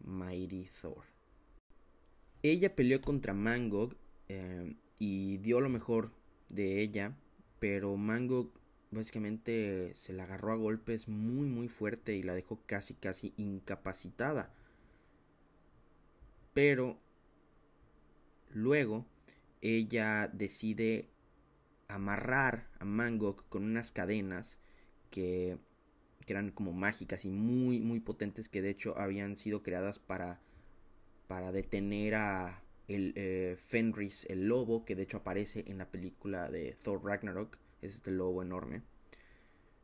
Mighty 0.00 0.68
Thor. 0.80 1.04
Ella 2.42 2.74
peleó 2.74 3.02
contra 3.02 3.34
Mangog 3.34 3.96
eh, 4.28 4.74
y 4.98 5.38
dio 5.38 5.60
lo 5.60 5.68
mejor 5.68 6.12
de 6.48 6.80
ella, 6.80 7.14
pero 7.58 7.96
Mangog 7.96 8.50
básicamente 8.90 9.92
se 9.94 10.12
la 10.12 10.24
agarró 10.24 10.52
a 10.52 10.56
golpes 10.56 11.06
muy 11.06 11.46
muy 11.46 11.68
fuerte 11.68 12.14
y 12.14 12.22
la 12.22 12.34
dejó 12.34 12.60
casi 12.66 12.94
casi 12.94 13.34
incapacitada. 13.36 14.52
Pero 16.54 16.98
luego 18.52 19.06
ella 19.60 20.28
decide 20.32 21.10
amarrar 21.88 22.68
a 22.78 22.84
Mangok 22.84 23.48
con 23.48 23.64
unas 23.64 23.92
cadenas 23.92 24.58
que, 25.10 25.58
que, 26.26 26.32
eran 26.32 26.50
como 26.50 26.72
mágicas 26.72 27.24
y 27.24 27.30
muy 27.30 27.80
muy 27.80 28.00
potentes 28.00 28.48
que 28.48 28.62
de 28.62 28.70
hecho 28.70 28.98
habían 28.98 29.36
sido 29.36 29.62
creadas 29.62 29.98
para 29.98 30.40
para 31.30 31.52
detener 31.52 32.16
a 32.16 32.60
el 32.88 33.12
eh, 33.14 33.56
Fenris 33.56 34.26
el 34.28 34.48
lobo 34.48 34.84
que 34.84 34.96
de 34.96 35.04
hecho 35.04 35.18
aparece 35.18 35.62
en 35.68 35.78
la 35.78 35.86
película 35.86 36.50
de 36.50 36.76
Thor 36.82 37.04
Ragnarok 37.04 37.56
es 37.82 37.94
este 37.94 38.10
lobo 38.10 38.42
enorme 38.42 38.82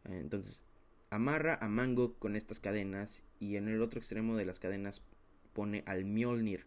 entonces 0.05 0.61
amarra 1.11 1.57
a 1.61 1.69
Mango 1.69 2.15
con 2.15 2.35
estas 2.35 2.59
cadenas 2.59 3.23
y 3.39 3.55
en 3.55 3.69
el 3.69 3.81
otro 3.81 3.99
extremo 3.99 4.37
de 4.37 4.45
las 4.45 4.59
cadenas 4.59 5.03
pone 5.53 5.83
al 5.87 6.05
Mjolnir. 6.05 6.67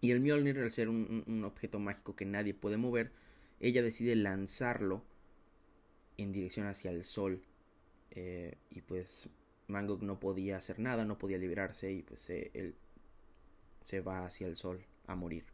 Y 0.00 0.10
el 0.10 0.20
Mjolnir, 0.20 0.58
al 0.58 0.70
ser 0.70 0.88
un, 0.88 1.42
objeto 1.44 1.78
mágico 1.78 2.14
que 2.14 2.24
nadie 2.26 2.54
puede 2.54 2.76
mover, 2.76 3.12
ella 3.60 3.82
decide 3.82 4.14
lanzarlo 4.14 5.02
en 6.18 6.32
dirección 6.32 6.66
hacia 6.66 6.90
el 6.90 7.04
sol. 7.04 7.42
Eh, 8.10 8.56
y 8.70 8.82
pues 8.82 9.28
Mangok 9.68 10.02
no 10.02 10.20
podía 10.20 10.58
hacer 10.58 10.78
nada, 10.78 11.04
no 11.04 11.18
podía 11.18 11.38
liberarse 11.38 11.92
y 11.92 12.02
pues 12.02 12.28
eh, 12.30 12.50
él 12.54 12.74
se 13.86 14.00
va 14.00 14.24
hacia 14.24 14.48
el 14.48 14.56
sol 14.56 14.84
a 15.06 15.14
morir. 15.14 15.44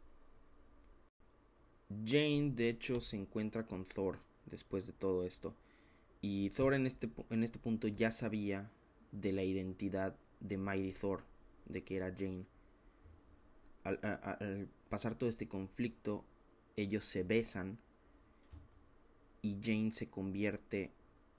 Jane 2.03 2.53
de 2.55 2.69
hecho 2.69 2.99
se 2.99 3.15
encuentra 3.15 3.67
con 3.67 3.85
Thor 3.85 4.17
después 4.47 4.87
de 4.87 4.93
todo 4.93 5.23
esto 5.23 5.53
y 6.19 6.49
Thor 6.49 6.73
en 6.73 6.87
este, 6.87 7.11
en 7.29 7.43
este 7.43 7.59
punto 7.59 7.87
ya 7.87 8.09
sabía 8.09 8.71
de 9.11 9.33
la 9.33 9.43
identidad 9.43 10.15
de 10.39 10.57
Mighty 10.57 10.93
Thor, 10.99 11.21
de 11.65 11.83
que 11.83 11.97
era 11.97 12.11
Jane. 12.11 12.47
Al, 13.83 13.99
al 14.01 14.67
pasar 14.89 15.13
todo 15.13 15.29
este 15.29 15.47
conflicto, 15.47 16.25
ellos 16.75 17.05
se 17.05 17.21
besan 17.21 17.77
y 19.43 19.59
Jane 19.61 19.91
se 19.91 20.09
convierte 20.09 20.91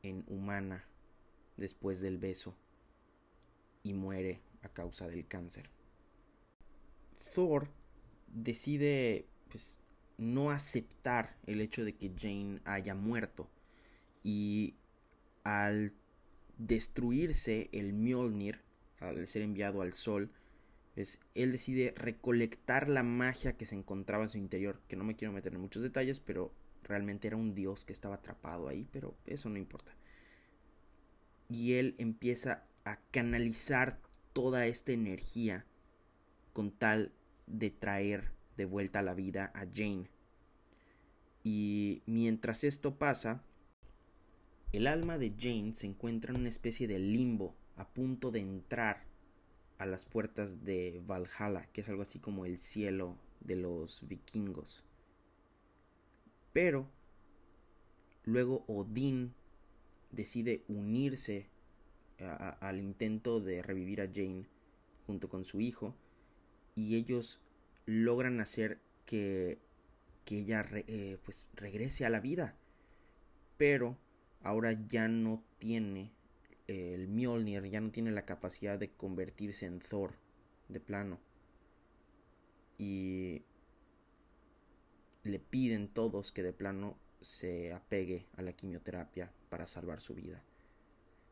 en 0.05 0.23
humana 0.29 0.85
después 1.57 2.01
del 2.01 2.19
beso 2.19 2.55
y 3.83 3.95
muere 3.95 4.43
a 4.63 4.69
causa 4.69 5.09
del 5.09 5.27
cáncer. 5.27 5.69
Thor 7.35 7.69
decide 8.29 9.26
pues 9.49 9.81
no 10.19 10.50
aceptar 10.50 11.37
el 11.47 11.61
hecho 11.61 11.85
de 11.85 11.95
que 11.95 12.12
Jane 12.17 12.61
haya 12.64 12.95
muerto 12.95 13.49
y 14.23 14.75
al 15.43 15.93
destruirse 16.59 17.69
el 17.73 17.93
Mjolnir, 17.93 18.61
al 19.00 19.26
ser 19.26 19.43
enviado 19.43 19.83
al 19.83 19.93
sol, 19.93 20.31
pues, 20.95 21.19
él 21.35 21.53
decide 21.53 21.93
recolectar 21.97 22.88
la 22.88 23.03
magia 23.03 23.57
que 23.57 23.67
se 23.67 23.75
encontraba 23.75 24.25
en 24.25 24.29
su 24.29 24.38
interior, 24.38 24.81
que 24.87 24.97
no 24.97 25.05
me 25.05 25.17
quiero 25.17 25.33
meter 25.33 25.53
en 25.53 25.61
muchos 25.61 25.83
detalles, 25.83 26.21
pero 26.21 26.53
realmente 26.85 27.26
era 27.26 27.37
un 27.37 27.55
dios 27.55 27.85
que 27.85 27.93
estaba 27.93 28.17
atrapado 28.17 28.69
ahí, 28.69 28.87
pero 28.93 29.17
eso 29.26 29.49
no 29.49 29.59
importa. 29.59 29.93
Y 31.49 31.75
él 31.75 31.97
empieza 31.99 32.64
a 32.85 32.99
canalizar 33.11 33.99
toda 34.33 34.67
esta 34.67 34.93
energía 34.93 35.67
con 36.53 36.71
tal 36.71 37.12
de 37.47 37.71
traer 37.71 38.33
de 38.57 38.65
vuelta 38.65 39.01
a 39.01 39.03
la 39.03 39.15
vida 39.15 39.51
a 39.55 39.67
Jane. 39.67 40.09
Y 41.43 42.03
mientras 42.07 42.65
esto 42.65 42.97
pasa, 42.97 43.43
el 44.73 44.87
alma 44.87 45.19
de 45.19 45.35
Jane 45.39 45.73
se 45.75 45.87
encuentra 45.87 46.33
en 46.33 46.41
una 46.41 46.49
especie 46.49 46.89
de 46.89 46.99
limbo 46.99 47.55
a 47.77 47.87
punto 47.89 48.31
de 48.31 48.41
entrar 48.41 49.05
a 49.79 49.87
las 49.87 50.05
puertas 50.05 50.65
de 50.65 51.03
Valhalla, 51.07 51.67
que 51.73 51.81
es 51.81 51.89
algo 51.89 52.03
así 52.03 52.19
como 52.19 52.47
el 52.47 52.59
cielo 52.59 53.17
de 53.41 53.57
los 53.57 54.07
vikingos. 54.09 54.85
Pero 56.53 56.89
luego 58.25 58.65
Odín 58.69 59.35
decide 60.13 60.65
unirse 60.69 61.49
al 62.61 62.79
intento 62.79 63.41
de 63.41 63.61
revivir 63.63 64.01
a 64.01 64.07
Jane 64.07 64.47
junto 65.07 65.29
con 65.29 65.45
su 65.45 65.61
hijo 65.61 65.95
y 66.75 66.97
ellos 66.97 67.40
logran 67.87 68.40
hacer 68.40 68.81
que, 69.07 69.59
que 70.25 70.38
ella 70.38 70.66
eh, 70.73 71.19
pues 71.25 71.47
regrese 71.54 72.04
a 72.04 72.11
la 72.11 72.21
vida 72.21 72.57
pero 73.57 73.97
ahora 74.43 74.73
ya 74.73 75.09
no 75.09 75.43
tiene 75.59 76.11
el 76.66 77.09
Mjolnir 77.09 77.64
ya 77.64 77.81
no 77.81 77.90
tiene 77.90 78.11
la 78.11 78.25
capacidad 78.25 78.78
de 78.78 78.90
convertirse 78.90 79.66
en 79.66 79.81
Thor 79.81 80.14
de 80.69 80.81
plano 80.81 81.19
y 82.78 83.43
le 85.23 85.38
piden 85.38 85.88
todos 85.88 86.33
que 86.33 86.43
de 86.43 86.52
plano 86.52 86.97
se 87.21 87.73
apegue 87.73 88.27
a 88.37 88.42
la 88.42 88.53
quimioterapia 88.53 89.31
para 89.49 89.66
salvar 89.66 90.01
su 90.01 90.14
vida. 90.14 90.42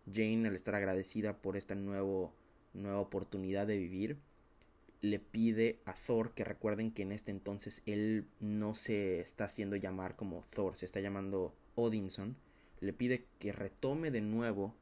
Jane, 0.07 0.49
al 0.49 0.55
estar 0.55 0.75
agradecida 0.75 1.37
por 1.37 1.57
esta 1.57 1.75
nuevo, 1.75 2.33
nueva 2.73 3.01
oportunidad 3.01 3.67
de 3.67 3.77
vivir, 3.77 4.17
le 5.03 5.19
pide 5.19 5.81
a 5.85 5.95
Thor 5.95 6.33
que 6.33 6.45
recuerden 6.45 6.93
que 6.93 7.03
en 7.03 7.11
este 7.13 7.33
entonces 7.33 7.83
él 7.87 8.29
no 8.41 8.75
se 8.75 9.21
está 9.21 9.45
haciendo 9.45 9.75
llamar 9.77 10.15
como 10.15 10.45
Thor, 10.51 10.77
se 10.77 10.87
está 10.87 11.01
llamando 11.01 11.55
Odinson. 11.75 12.37
Le 12.81 12.93
pide 12.93 13.27
que 13.41 13.53
retome 13.53 14.11
de 14.13 14.21
nuevo 14.21 14.75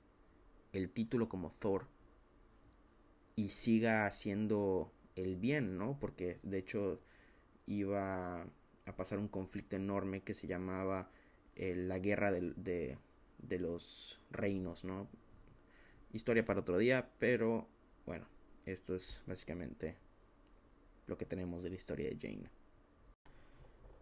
el 0.73 0.91
título 0.91 1.29
como 1.29 1.51
Thor 1.51 1.87
y 3.35 3.49
siga 3.49 4.07
haciendo 4.07 4.93
el 5.17 5.37
bien, 5.37 5.79
¿no? 5.79 5.99
Porque 5.99 6.39
de 6.43 6.59
hecho 6.59 7.01
iba 7.67 8.43
a 8.43 8.97
pasar 8.97 9.19
un 9.19 9.29
conflicto 9.29 9.77
enorme 9.77 10.23
que 10.23 10.35
se 10.35 10.47
llamaba 10.47 11.11
eh, 11.57 11.75
la 11.75 11.99
guerra 11.99 12.31
de, 12.31 12.99
de 13.39 13.59
los 13.59 14.21
reinos, 14.31 14.85
¿no? 14.85 15.09
Historia 16.13 16.45
para 16.45 16.61
otro 16.61 16.77
día, 16.77 17.09
pero 17.19 17.69
bueno, 18.05 18.27
esto 18.67 18.95
es 18.95 19.23
básicamente 19.27 19.97
lo 21.11 21.19
que 21.19 21.27
tenemos 21.27 21.63
de 21.63 21.71
la 21.71 21.77
historia 21.77 22.09
de 22.09 22.17
Jane. 22.17 22.49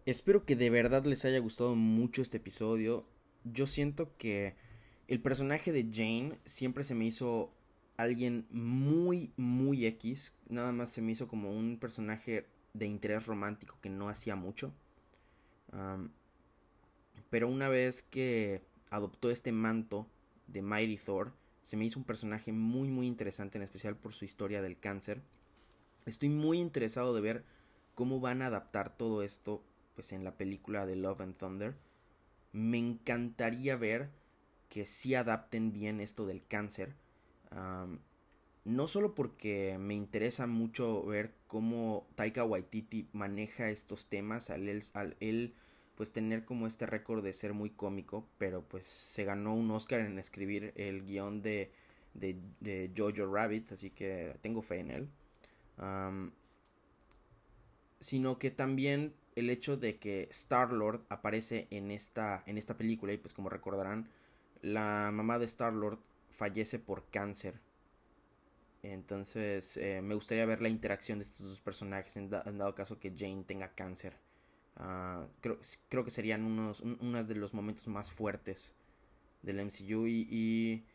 Espero 0.05 0.45
que 0.45 0.55
de 0.55 0.69
verdad 0.69 1.05
les 1.05 1.25
haya 1.25 1.39
gustado 1.39 1.75
mucho 1.75 2.21
este 2.21 2.37
episodio. 2.37 3.05
Yo 3.43 3.67
siento 3.67 4.15
que 4.17 4.55
el 5.07 5.21
personaje 5.21 5.71
de 5.71 5.89
Jane 5.91 6.39
siempre 6.45 6.83
se 6.83 6.95
me 6.95 7.05
hizo 7.05 7.51
alguien 7.97 8.47
muy, 8.49 9.33
muy 9.35 9.85
X. 9.85 10.37
Nada 10.47 10.71
más 10.71 10.91
se 10.91 11.01
me 11.01 11.11
hizo 11.11 11.27
como 11.27 11.51
un 11.51 11.77
personaje 11.77 12.47
de 12.73 12.85
interés 12.85 13.25
romántico 13.25 13.77
que 13.81 13.89
no 13.89 14.07
hacía 14.07 14.35
mucho. 14.35 14.73
pero 17.29 17.47
una 17.47 17.69
vez 17.69 18.01
que 18.01 18.61
adoptó 18.89 19.29
este 19.29 19.51
manto 19.51 20.07
de 20.47 20.61
Mighty 20.61 20.97
Thor, 20.97 21.33
se 21.61 21.77
me 21.77 21.85
hizo 21.85 21.99
un 21.99 22.05
personaje 22.05 22.51
muy 22.51 22.89
muy 22.89 23.05
interesante, 23.05 23.57
en 23.57 23.63
especial 23.63 23.95
por 23.95 24.13
su 24.13 24.25
historia 24.25 24.61
del 24.61 24.79
cáncer. 24.79 25.21
Estoy 26.09 26.29
muy 26.29 26.59
interesado 26.59 27.13
de 27.13 27.21
ver 27.21 27.43
cómo 27.93 28.19
van 28.19 28.41
a 28.41 28.47
adaptar 28.47 28.97
todo 28.97 29.21
esto 29.21 29.63
pues 29.93 30.11
en 30.11 30.23
la 30.23 30.37
película 30.37 30.85
de 30.85 30.95
Love 30.95 31.21
and 31.21 31.37
Thunder. 31.37 31.75
Me 32.51 32.79
encantaría 32.79 33.75
ver 33.75 34.09
que 34.69 34.85
sí 34.85 35.13
adapten 35.13 35.71
bien 35.71 35.99
esto 35.99 36.25
del 36.25 36.43
cáncer. 36.43 36.95
no 38.65 38.87
solo 38.87 39.13
porque 39.13 39.77
me 39.79 39.93
interesa 39.93 40.47
mucho 40.47 41.05
ver 41.05 41.33
cómo 41.47 42.07
Taika 42.15 42.43
Waititi 42.43 43.07
maneja 43.13 43.69
estos 43.69 44.07
temas 44.07 44.49
al 44.49 44.67
él 45.19 45.53
pues 45.95 46.11
tener 46.11 46.45
como 46.45 46.65
este 46.65 46.85
récord 46.85 47.23
de 47.23 47.33
ser 47.33 47.53
muy 47.53 47.69
cómico, 47.69 48.25
pero 48.37 48.63
pues 48.63 48.85
se 48.85 49.25
ganó 49.25 49.53
un 49.53 49.69
Oscar 49.69 49.99
en 49.99 50.17
escribir 50.17 50.71
el 50.75 51.03
guion 51.03 51.41
de, 51.41 51.71
de, 52.13 52.91
Jojo 52.95 53.31
Rabbit, 53.31 53.73
así 53.73 53.89
que 53.89 54.35
tengo 54.41 54.61
fe 54.61 54.79
en 54.79 54.91
él. 54.91 55.09
Sino 57.99 58.39
que 58.39 58.51
también 58.51 59.13
el 59.35 59.49
hecho 59.49 59.77
de 59.77 59.97
que 59.97 60.27
Star 60.31 60.71
Lord 60.73 61.05
aparece 61.09 61.67
en 61.71 61.91
esta, 61.91 62.43
en 62.45 62.57
esta 62.57 62.77
película, 62.77 63.13
y 63.13 63.17
pues 63.17 63.33
como 63.33 63.49
recordarán, 63.49 64.09
la 64.61 65.11
mamá 65.13 65.39
de 65.39 65.45
Star 65.45 65.73
Lord 65.73 65.99
fallece 66.31 66.79
por 66.79 67.05
cáncer. 67.09 67.55
Entonces 68.83 69.77
eh, 69.77 70.01
me 70.01 70.15
gustaría 70.15 70.45
ver 70.45 70.61
la 70.61 70.69
interacción 70.69 71.19
de 71.19 71.23
estos 71.25 71.47
dos 71.47 71.59
personajes 71.59 72.15
en 72.17 72.29
dado 72.29 72.75
caso 72.75 72.99
que 72.99 73.13
Jane 73.17 73.43
tenga 73.43 73.73
cáncer. 73.73 74.15
Ah, 74.79 75.27
creo, 75.41 75.59
creo, 75.89 76.05
que 76.05 76.11
serían 76.11 76.43
unos, 76.45 76.81
de 77.27 77.35
los 77.35 77.53
momentos 77.53 77.87
más 77.87 78.11
fuertes 78.11 78.73
del 79.41 79.59
MCU 79.59 80.07
y, 80.07 80.85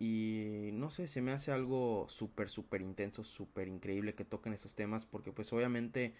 no 0.00 0.90
sé, 0.90 1.08
se 1.08 1.20
me 1.20 1.32
hace 1.32 1.50
algo 1.50 2.06
súper, 2.08 2.48
súper 2.48 2.82
intenso, 2.82 3.24
súper 3.24 3.68
increíble 3.68 4.14
que 4.14 4.24
toquen 4.24 4.52
esos 4.52 4.74
temas 4.74 5.06
porque 5.06 5.32
pues 5.32 5.52
obviamente 5.52 6.14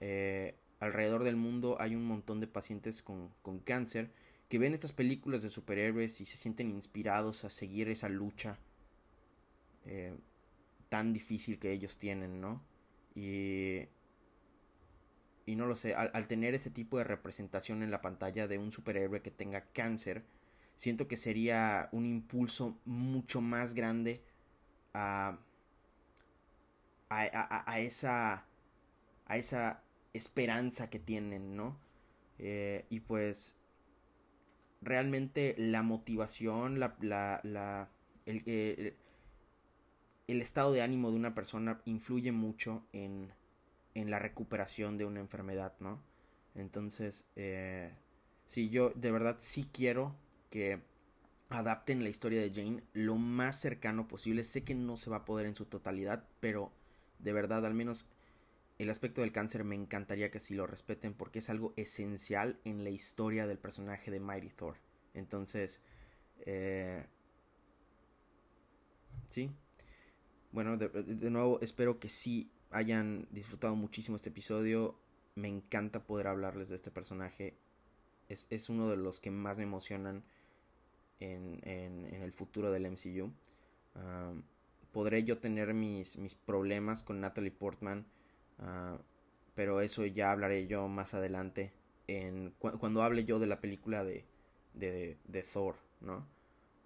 eh, 0.00 0.56
alrededor 0.80 1.24
del 1.24 1.36
mundo 1.36 1.76
hay 1.80 1.94
un 1.94 2.04
montón 2.04 2.40
de 2.40 2.46
pacientes 2.46 3.02
con, 3.02 3.30
con 3.42 3.58
cáncer 3.58 4.10
que 4.48 4.58
ven 4.58 4.72
estas 4.72 4.92
películas 4.92 5.42
de 5.42 5.50
superhéroes 5.50 6.20
y 6.20 6.24
se 6.24 6.36
sienten 6.38 6.70
inspirados 6.70 7.44
a 7.44 7.50
seguir 7.50 7.88
esa 7.90 8.08
lucha 8.08 8.58
eh, 9.84 10.14
tan 10.88 11.12
difícil 11.12 11.58
que 11.58 11.72
ellos 11.72 11.98
tienen, 11.98 12.40
¿no? 12.40 12.62
Y 13.14 13.88
y 15.48 15.56
no 15.56 15.66
lo 15.66 15.76
sé, 15.76 15.94
al, 15.94 16.26
tener 16.26 16.54
ese 16.54 16.68
tipo 16.70 16.98
de 16.98 17.04
representación 17.04 17.82
en 17.82 17.90
la 17.90 18.02
pantalla 18.02 18.46
de 18.46 18.58
un 18.58 18.70
superhéroe 18.70 19.22
que 19.22 19.30
tenga 19.30 19.62
cáncer, 19.72 20.22
siento 20.78 21.08
que 21.08 21.16
sería 21.16 21.88
un 21.90 22.06
impulso 22.06 22.78
mucho 22.84 23.40
más 23.40 23.74
grande 23.74 24.22
a, 24.94 25.36
a, 27.10 27.80
esa 27.80 28.46
a 29.26 29.36
esa 29.36 29.82
esperanza 30.12 30.88
que 30.88 31.00
tienen, 31.00 31.56
¿no? 31.56 31.76
Eh, 32.38 32.86
y 32.90 33.00
pues 33.00 33.56
realmente 34.80 35.56
la 35.58 35.82
motivación, 35.82 36.78
la, 36.78 36.96
la, 37.00 37.40
la 37.42 37.90
el, 38.24 38.44
eh, 38.46 38.96
el, 40.28 40.40
estado 40.40 40.72
de 40.72 40.82
ánimo 40.82 41.10
de 41.10 41.16
una 41.16 41.34
persona 41.34 41.82
influye 41.86 42.30
mucho 42.30 42.84
en, 42.92 43.32
en 43.94 44.12
la 44.12 44.20
recuperación 44.20 44.96
de 44.96 45.06
una 45.06 45.18
enfermedad, 45.18 45.74
¿no? 45.80 46.00
Entonces, 46.54 47.26
eh, 47.34 47.92
sí, 48.46 48.70
yo 48.70 48.90
de 48.90 49.10
verdad 49.10 49.36
sí 49.38 49.68
quiero 49.72 50.14
que 50.50 50.80
adapten 51.50 52.02
la 52.02 52.10
historia 52.10 52.40
de 52.40 52.50
Jane 52.50 52.82
lo 52.92 53.16
más 53.16 53.58
cercano 53.60 54.08
posible. 54.08 54.44
Sé 54.44 54.64
que 54.64 54.74
no 54.74 54.96
se 54.96 55.10
va 55.10 55.18
a 55.18 55.24
poder 55.24 55.46
en 55.46 55.54
su 55.54 55.64
totalidad, 55.64 56.24
pero 56.40 56.72
de 57.18 57.32
verdad, 57.32 57.64
al 57.64 57.74
menos 57.74 58.08
el 58.78 58.90
aspecto 58.90 59.22
del 59.22 59.32
cáncer 59.32 59.64
me 59.64 59.74
encantaría 59.74 60.30
que 60.30 60.38
así 60.38 60.54
lo 60.54 60.66
respeten 60.66 61.14
porque 61.14 61.40
es 61.40 61.50
algo 61.50 61.72
esencial 61.76 62.60
en 62.64 62.84
la 62.84 62.90
historia 62.90 63.46
del 63.46 63.58
personaje 63.58 64.10
de 64.10 64.20
Mighty 64.20 64.50
Thor. 64.50 64.76
Entonces, 65.14 65.80
eh, 66.40 67.04
sí. 69.28 69.50
Bueno, 70.52 70.76
de, 70.76 70.88
de, 70.88 71.30
nuevo 71.30 71.60
espero 71.60 71.98
que 71.98 72.08
sí 72.08 72.50
hayan 72.70 73.26
disfrutado 73.30 73.74
muchísimo 73.74 74.16
este 74.16 74.28
episodio. 74.28 74.98
Me 75.34 75.48
encanta 75.48 76.04
poder 76.04 76.28
hablarles 76.28 76.68
de 76.68 76.76
este 76.76 76.90
personaje. 76.90 77.56
Es, 78.28 78.46
es 78.50 78.68
uno 78.68 78.88
de 78.88 78.96
los 78.96 79.20
que 79.20 79.30
más 79.30 79.58
me 79.58 79.64
emocionan 79.64 80.24
en, 81.20 81.60
en, 81.62 82.22
el 82.22 82.32
futuro 82.32 82.70
del 82.70 82.90
MCU. 82.90 83.32
Um, 83.94 84.42
podré 84.92 85.24
yo 85.24 85.38
tener 85.38 85.74
mis, 85.74 86.16
mis 86.16 86.34
problemas 86.34 87.02
con 87.02 87.20
Natalie 87.20 87.50
Portman 87.50 88.06
Uh, 88.58 88.98
pero 89.54 89.80
eso 89.80 90.04
ya 90.06 90.30
hablaré 90.32 90.66
yo 90.66 90.88
más 90.88 91.14
adelante 91.14 91.72
en 92.06 92.50
cu 92.58 92.78
cuando 92.78 93.02
hable 93.02 93.24
yo 93.24 93.38
de 93.38 93.46
la 93.46 93.60
película 93.60 94.04
de, 94.04 94.24
de, 94.74 95.16
de, 95.24 95.42
Thor, 95.42 95.76
¿no? 96.00 96.26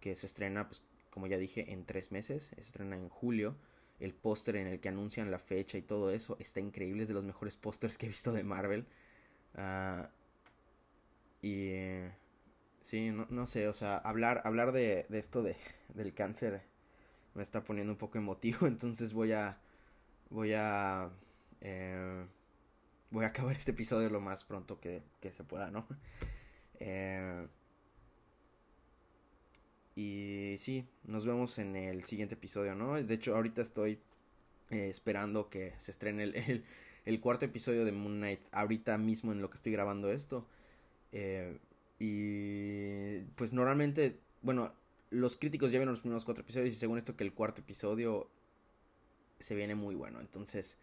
Que 0.01 0.16
se 0.16 0.27
estrena, 0.27 0.68
pues, 0.68 0.85
como 1.11 1.27
ya 1.27 1.38
dije, 1.38 1.73
en 1.73 1.85
tres 1.85 2.12
meses. 2.12 2.45
Se 2.55 2.61
estrena 2.61 2.97
en 2.97 3.09
julio. 3.09 3.57
El 4.01 4.14
póster 4.14 4.57
en 4.57 4.66
el 4.66 4.81
que 4.81 4.88
anuncian 4.88 5.31
la 5.31 5.38
fecha 5.38 5.79
y 5.79 5.83
todo 5.83 6.11
eso 6.11 6.37
está 6.40 6.61
increíble. 6.61 7.03
Es 7.03 7.09
de 7.09 7.14
los 7.14 7.25
mejores 7.25 7.57
pósters 7.57 7.99
que 7.99 8.07
he 8.07 8.09
visto 8.09 8.33
de 8.33 8.45
Marvel. 8.45 8.87
Uh, 9.55 10.07
y... 11.42 11.68
Eh, 11.68 12.12
sí, 12.83 13.11
no, 13.11 13.27
no, 13.31 13.47
sé, 13.47 13.68
o 13.68 13.75
sea, 13.75 13.97
hablar, 13.99 14.42
hablar 14.45 14.73
de, 14.73 15.07
de 15.09 15.18
esto 15.18 15.42
de, 15.42 15.57
del 15.95 16.14
cáncer 16.14 16.62
me 17.35 17.42
está 17.42 17.64
poniendo 17.64 17.92
un 17.92 17.99
poco 17.99 18.18
emotivo. 18.18 18.66
Entonces 18.66 19.12
voy 19.12 19.33
a... 19.33 19.59
Voy 20.31 20.55
a 20.55 21.11
eh, 21.61 22.25
voy 23.12 23.25
a 23.25 23.29
acabar 23.29 23.55
este 23.57 23.71
episodio 23.73 24.11
lo 24.11 24.21
más 24.21 24.45
pronto 24.45 24.81
que, 24.81 25.03
que 25.21 25.31
se 25.33 25.45
pueda, 25.45 25.71
¿no? 25.71 25.87
Eh, 26.81 27.47
y 29.95 30.55
sí, 30.59 30.87
nos 31.05 31.25
vemos 31.27 31.59
en 31.59 31.77
el 31.77 32.03
siguiente 32.05 32.35
episodio, 32.35 32.75
¿no? 32.75 33.01
De 33.01 33.14
hecho, 33.14 33.35
ahorita 33.37 33.61
estoy 33.61 34.01
eh, 34.71 34.88
esperando 34.88 35.51
que 35.51 35.75
se 35.77 35.90
estrene 35.90 36.25
el, 36.25 36.35
el, 36.35 36.64
el, 37.05 37.21
cuarto 37.21 37.45
episodio 37.45 37.85
de 37.85 37.92
Moon 37.92 38.16
Knight, 38.16 38.40
ahorita 38.53 38.97
mismo 38.99 39.33
en 39.33 39.42
lo 39.42 39.51
que 39.51 39.57
estoy 39.57 39.73
grabando 39.73 40.11
esto. 40.11 40.47
Eh, 41.12 41.59
y 42.05 43.21
pues 43.37 43.53
normalmente, 43.53 44.19
bueno, 44.41 44.75
los 45.11 45.37
críticos 45.37 45.71
ya 45.71 45.79
vieron 45.79 45.93
los 45.93 46.01
primeros 46.01 46.25
cuatro 46.25 46.43
episodios 46.43 46.75
y 46.75 46.77
según 46.77 46.99
esto 46.99 47.17
que 47.17 47.23
el 47.23 47.33
cuarto 47.33 47.61
episodio 47.61 48.29
se 49.38 49.55
viene 49.55 49.77
muy 49.77 49.95
bueno, 49.95 50.21
entonces 50.21 50.79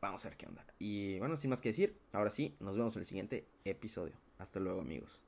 vamos 0.00 0.24
a 0.24 0.28
ver 0.28 0.38
qué 0.38 0.46
onda. 0.46 0.64
Y 0.78 1.18
bueno, 1.18 1.36
sin 1.36 1.50
más 1.50 1.60
que 1.60 1.70
decir, 1.70 1.98
ahora 2.12 2.30
sí, 2.30 2.54
nos 2.60 2.76
vemos 2.76 2.94
en 2.94 3.00
el 3.00 3.06
siguiente 3.06 3.48
episodio. 3.64 4.14
Hasta 4.38 4.60
luego 4.60 4.80
amigos. 4.80 5.24